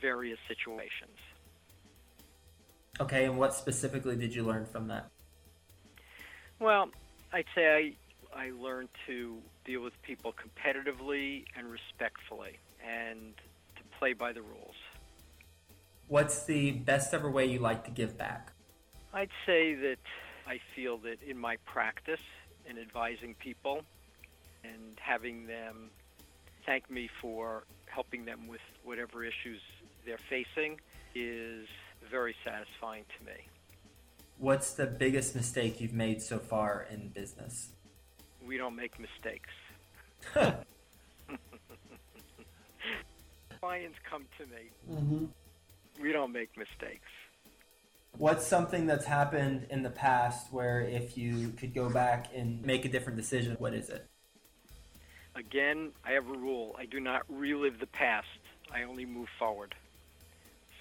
various 0.00 0.38
situations. 0.48 1.18
Okay, 3.00 3.24
and 3.24 3.38
what 3.38 3.54
specifically 3.54 4.16
did 4.16 4.34
you 4.34 4.44
learn 4.44 4.66
from 4.66 4.88
that? 4.88 5.10
Well, 6.60 6.88
I'd 7.32 7.46
say 7.54 7.94
I, 8.34 8.46
I 8.46 8.50
learned 8.50 8.88
to 9.06 9.38
deal 9.64 9.82
with 9.82 9.94
people 10.02 10.32
competitively 10.32 11.44
and 11.56 11.70
respectfully 11.70 12.58
and 12.86 13.34
to 13.76 13.98
play 13.98 14.12
by 14.12 14.32
the 14.32 14.42
rules. 14.42 14.74
What's 16.08 16.44
the 16.44 16.72
best 16.72 17.14
ever 17.14 17.30
way 17.30 17.46
you 17.46 17.58
like 17.58 17.84
to 17.84 17.90
give 17.90 18.16
back? 18.18 18.52
I'd 19.12 19.30
say 19.46 19.74
that 19.74 19.98
I 20.46 20.60
feel 20.76 20.98
that 20.98 21.22
in 21.26 21.38
my 21.38 21.56
practice 21.64 22.20
in 22.68 22.78
advising 22.78 23.34
people 23.34 23.82
and 24.62 24.98
having 25.00 25.46
them 25.46 25.90
thank 26.66 26.90
me 26.90 27.08
for 27.20 27.64
helping 27.86 28.24
them 28.24 28.48
with 28.48 28.60
whatever 28.82 29.24
issues 29.24 29.60
they're 30.04 30.18
facing 30.28 30.80
is 31.14 31.66
very 32.10 32.34
satisfying 32.44 33.04
to 33.18 33.26
me. 33.26 33.48
What's 34.38 34.72
the 34.74 34.86
biggest 34.86 35.34
mistake 35.34 35.80
you've 35.80 35.94
made 35.94 36.20
so 36.20 36.38
far 36.38 36.86
in 36.90 37.08
business? 37.08 37.70
We 38.46 38.56
don't 38.58 38.76
make 38.76 38.98
mistakes. 38.98 39.50
Clients 43.60 43.98
come 44.10 44.26
to 44.38 44.46
me. 44.46 44.70
Mm-hmm. 44.90 45.24
We 46.02 46.12
don't 46.12 46.32
make 46.32 46.56
mistakes. 46.56 47.08
What's 48.18 48.46
something 48.46 48.86
that's 48.86 49.06
happened 49.06 49.66
in 49.70 49.82
the 49.82 49.90
past 49.90 50.52
where 50.52 50.80
if 50.82 51.16
you 51.16 51.50
could 51.56 51.74
go 51.74 51.88
back 51.88 52.26
and 52.34 52.64
make 52.64 52.84
a 52.84 52.88
different 52.88 53.16
decision, 53.16 53.56
what 53.58 53.74
is 53.74 53.88
it? 53.88 54.06
Again, 55.34 55.90
I 56.04 56.12
have 56.12 56.28
a 56.28 56.38
rule. 56.38 56.76
I 56.78 56.86
do 56.86 57.00
not 57.00 57.22
relive 57.28 57.80
the 57.80 57.86
past. 57.86 58.28
I 58.72 58.82
only 58.84 59.04
move 59.04 59.28
forward. 59.38 59.74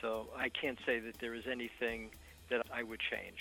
So 0.01 0.27
I 0.35 0.49
can't 0.49 0.77
say 0.85 0.99
that 0.99 1.19
there 1.19 1.33
is 1.33 1.45
anything 1.49 2.11
that 2.49 2.65
I 2.73 2.83
would 2.83 2.99
change. 2.99 3.39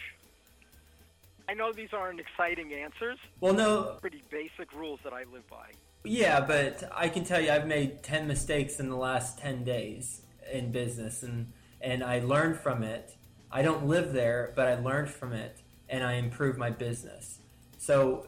I 1.49 1.55
know 1.55 1.73
these 1.73 1.93
aren't 1.93 2.21
exciting 2.21 2.73
answers. 2.73 3.19
Well, 3.41 3.53
no. 3.53 3.99
Pretty 4.01 4.23
basic 4.31 4.73
rules 4.73 5.01
that 5.05 5.13
I 5.13 5.25
live 5.33 5.49
by. 5.51 5.71
Yeah, 6.05 6.41
but 6.41 6.83
I 6.95 7.09
can 7.09 7.25
tell 7.25 7.41
you 7.41 7.51
I've 7.51 7.67
made 7.67 8.03
10 8.03 8.27
mistakes 8.27 8.81
in 8.81 8.89
the 8.89 8.97
last 8.97 9.39
10 9.39 9.65
days 9.65 10.23
in 10.51 10.73
business 10.73 11.23
and 11.23 11.53
and 11.81 12.05
I 12.05 12.21
learned 12.21 12.59
from 12.61 12.85
it. 12.85 13.17
I 13.51 13.63
don't 13.63 13.87
live 13.87 14.13
there, 14.13 14.53
but 14.55 14.69
I 14.69 14.75
learned 14.77 15.11
from 15.11 15.33
it 15.33 15.59
and 15.89 16.05
I 16.05 16.15
improved 16.15 16.59
my 16.59 16.71
business. 16.71 17.39
So 17.79 18.27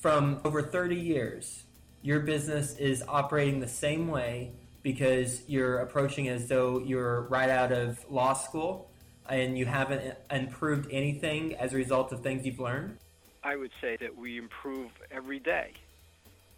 from 0.00 0.40
over 0.44 0.62
30 0.62 0.96
years, 0.96 1.64
your 2.02 2.20
business 2.20 2.76
is 2.76 3.02
operating 3.08 3.60
the 3.60 3.68
same 3.68 4.08
way 4.08 4.52
because 4.82 5.42
you're 5.48 5.78
approaching 5.78 6.28
as 6.28 6.46
though 6.46 6.78
you're 6.78 7.22
right 7.22 7.48
out 7.48 7.72
of 7.72 8.04
law 8.10 8.34
school 8.34 8.90
and 9.28 9.56
you 9.56 9.66
haven't 9.66 10.16
improved 10.30 10.88
anything 10.90 11.54
as 11.54 11.72
a 11.72 11.76
result 11.76 12.12
of 12.12 12.22
things 12.22 12.44
you've 12.44 12.60
learned? 12.60 12.98
I 13.42 13.56
would 13.56 13.72
say 13.80 13.96
that 13.96 14.16
we 14.16 14.38
improve 14.38 14.90
every 15.10 15.38
day 15.38 15.72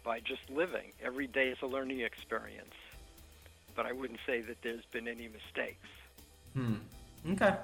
by 0.03 0.19
just 0.19 0.49
living. 0.49 0.93
Every 1.03 1.27
day 1.27 1.49
is 1.49 1.57
a 1.61 1.65
learning 1.67 1.99
experience. 1.99 2.73
But 3.75 3.85
I 3.85 3.91
wouldn't 3.91 4.19
say 4.25 4.41
that 4.41 4.61
there's 4.63 4.85
been 4.91 5.07
any 5.07 5.27
mistakes. 5.27 5.87
Hmm. 6.53 6.75
Okay. 7.31 7.55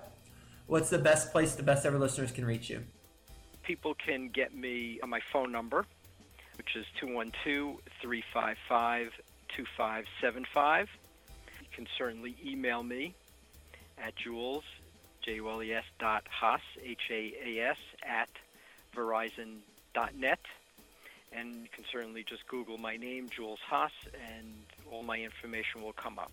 What's 0.68 0.90
the 0.90 1.00
best 1.00 1.32
place 1.32 1.56
the 1.56 1.64
best 1.64 1.86
ever 1.86 1.98
listeners 1.98 2.32
can 2.32 2.46
reach 2.46 2.70
you? 2.70 2.84
People 3.64 3.96
can 3.96 4.30
get 4.30 4.54
me 4.54 5.00
on 5.02 5.10
my 5.10 5.22
phone 5.32 5.52
number, 5.52 5.86
which 6.58 6.76
is 6.76 6.86
212 7.00 7.78
355 8.02 9.12
2575. 9.56 10.90
You 11.62 11.68
can 11.74 11.88
certainly 11.98 12.36
email 12.46 12.84
me 12.84 13.16
at 13.98 14.16
Jules, 14.16 14.64
J 15.24 15.36
U 15.36 15.50
L 15.50 15.64
E 15.64 15.74
S 15.74 15.86
dot 16.00 16.24
Haas, 16.30 16.62
H 16.84 17.02
A 17.10 17.34
A 17.46 17.70
S, 17.70 17.78
at 18.06 18.30
Verizon.net. 18.96 20.40
And 21.32 21.56
you 21.56 21.68
can 21.74 21.84
certainly 21.92 22.24
just 22.28 22.48
Google 22.48 22.78
my 22.78 22.96
name, 22.98 23.30
Jules 23.30 23.60
Haas, 23.68 23.92
and 24.36 24.54
all 24.92 25.02
my 25.02 25.18
information 25.18 25.82
will 25.82 25.94
come 25.94 26.20
up. 26.20 26.32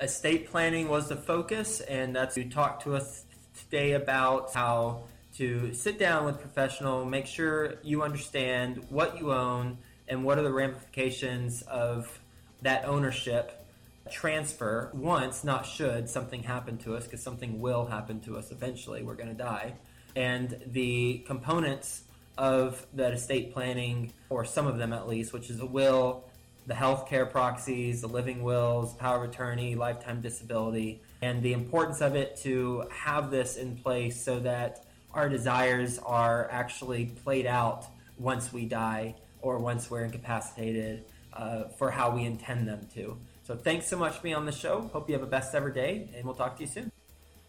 Estate 0.00 0.48
planning 0.48 0.88
was 0.88 1.08
the 1.08 1.16
focus, 1.16 1.80
and 1.80 2.14
that's 2.14 2.36
you 2.36 2.48
talked 2.48 2.82
to 2.84 2.94
us 2.94 3.24
today 3.58 3.92
about 3.92 4.52
how 4.52 5.04
to 5.36 5.74
sit 5.74 5.98
down 5.98 6.24
with 6.24 6.40
professional, 6.40 7.04
make 7.04 7.26
sure 7.26 7.74
you 7.82 8.02
understand 8.02 8.84
what 8.88 9.18
you 9.18 9.32
own 9.32 9.78
and 10.06 10.24
what 10.24 10.38
are 10.38 10.42
the 10.42 10.52
ramifications 10.52 11.62
of 11.62 12.20
that 12.62 12.84
ownership 12.84 13.63
transfer 14.10 14.90
once, 14.92 15.44
not 15.44 15.66
should, 15.66 16.08
something 16.08 16.42
happen 16.42 16.78
to 16.78 16.96
us, 16.96 17.04
because 17.04 17.22
something 17.22 17.60
will 17.60 17.86
happen 17.86 18.20
to 18.20 18.36
us 18.36 18.50
eventually. 18.50 19.02
We're 19.02 19.14
going 19.14 19.28
to 19.28 19.34
die. 19.34 19.74
And 20.16 20.60
the 20.66 21.24
components 21.26 22.02
of 22.36 22.86
that 22.94 23.12
estate 23.12 23.52
planning, 23.52 24.12
or 24.28 24.44
some 24.44 24.66
of 24.66 24.78
them 24.78 24.92
at 24.92 25.08
least, 25.08 25.32
which 25.32 25.50
is 25.50 25.60
a 25.60 25.66
will, 25.66 26.24
the 26.66 26.74
healthcare 26.74 27.30
proxies, 27.30 28.00
the 28.00 28.08
living 28.08 28.42
wills, 28.42 28.94
power 28.94 29.24
of 29.24 29.30
attorney, 29.30 29.74
lifetime 29.74 30.20
disability, 30.20 31.00
and 31.20 31.42
the 31.42 31.52
importance 31.52 32.00
of 32.00 32.16
it 32.16 32.36
to 32.36 32.84
have 32.90 33.30
this 33.30 33.56
in 33.56 33.76
place 33.76 34.22
so 34.22 34.40
that 34.40 34.84
our 35.12 35.28
desires 35.28 35.98
are 35.98 36.48
actually 36.50 37.06
played 37.06 37.46
out 37.46 37.86
once 38.18 38.52
we 38.52 38.64
die 38.66 39.14
or 39.42 39.58
once 39.58 39.90
we're 39.90 40.04
incapacitated 40.04 41.04
uh, 41.34 41.64
for 41.78 41.90
how 41.90 42.10
we 42.10 42.24
intend 42.24 42.66
them 42.66 42.86
to. 42.94 43.16
So 43.44 43.54
thanks 43.54 43.86
so 43.86 43.96
much 43.98 44.16
for 44.16 44.22
being 44.22 44.34
on 44.34 44.46
the 44.46 44.52
show. 44.52 44.88
Hope 44.92 45.08
you 45.08 45.14
have 45.14 45.22
a 45.22 45.26
best 45.26 45.54
ever 45.54 45.70
day, 45.70 46.08
and 46.16 46.24
we'll 46.24 46.34
talk 46.34 46.56
to 46.56 46.62
you 46.62 46.68
soon. 46.68 46.90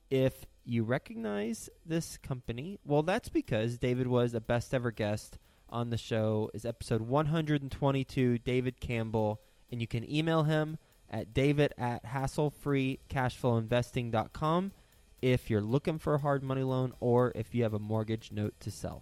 If 0.08 0.46
you 0.64 0.82
recognize 0.82 1.68
this 1.86 2.16
company, 2.16 2.78
well, 2.84 3.02
that's 3.02 3.28
because 3.28 3.78
David 3.78 4.08
was 4.08 4.34
a 4.34 4.40
best 4.40 4.74
ever 4.74 4.90
guest 4.90 5.38
on 5.68 5.90
the 5.90 5.98
show. 5.98 6.50
Is 6.54 6.64
episode 6.64 7.02
122, 7.02 8.38
David 8.38 8.80
Campbell, 8.80 9.40
and 9.70 9.80
you 9.80 9.86
can 9.86 10.10
email 10.10 10.42
him 10.42 10.76
at 11.10 11.34
david 11.34 11.74
at 11.76 12.04
hasslefreecashflowinvesting.com 12.04 14.72
if 15.22 15.50
you're 15.50 15.60
looking 15.60 15.98
for 15.98 16.14
a 16.14 16.18
hard 16.18 16.42
money 16.42 16.62
loan 16.62 16.92
or 17.00 17.32
if 17.34 17.54
you 17.54 17.62
have 17.62 17.74
a 17.74 17.78
mortgage 17.78 18.32
note 18.32 18.54
to 18.60 18.70
sell. 18.70 18.98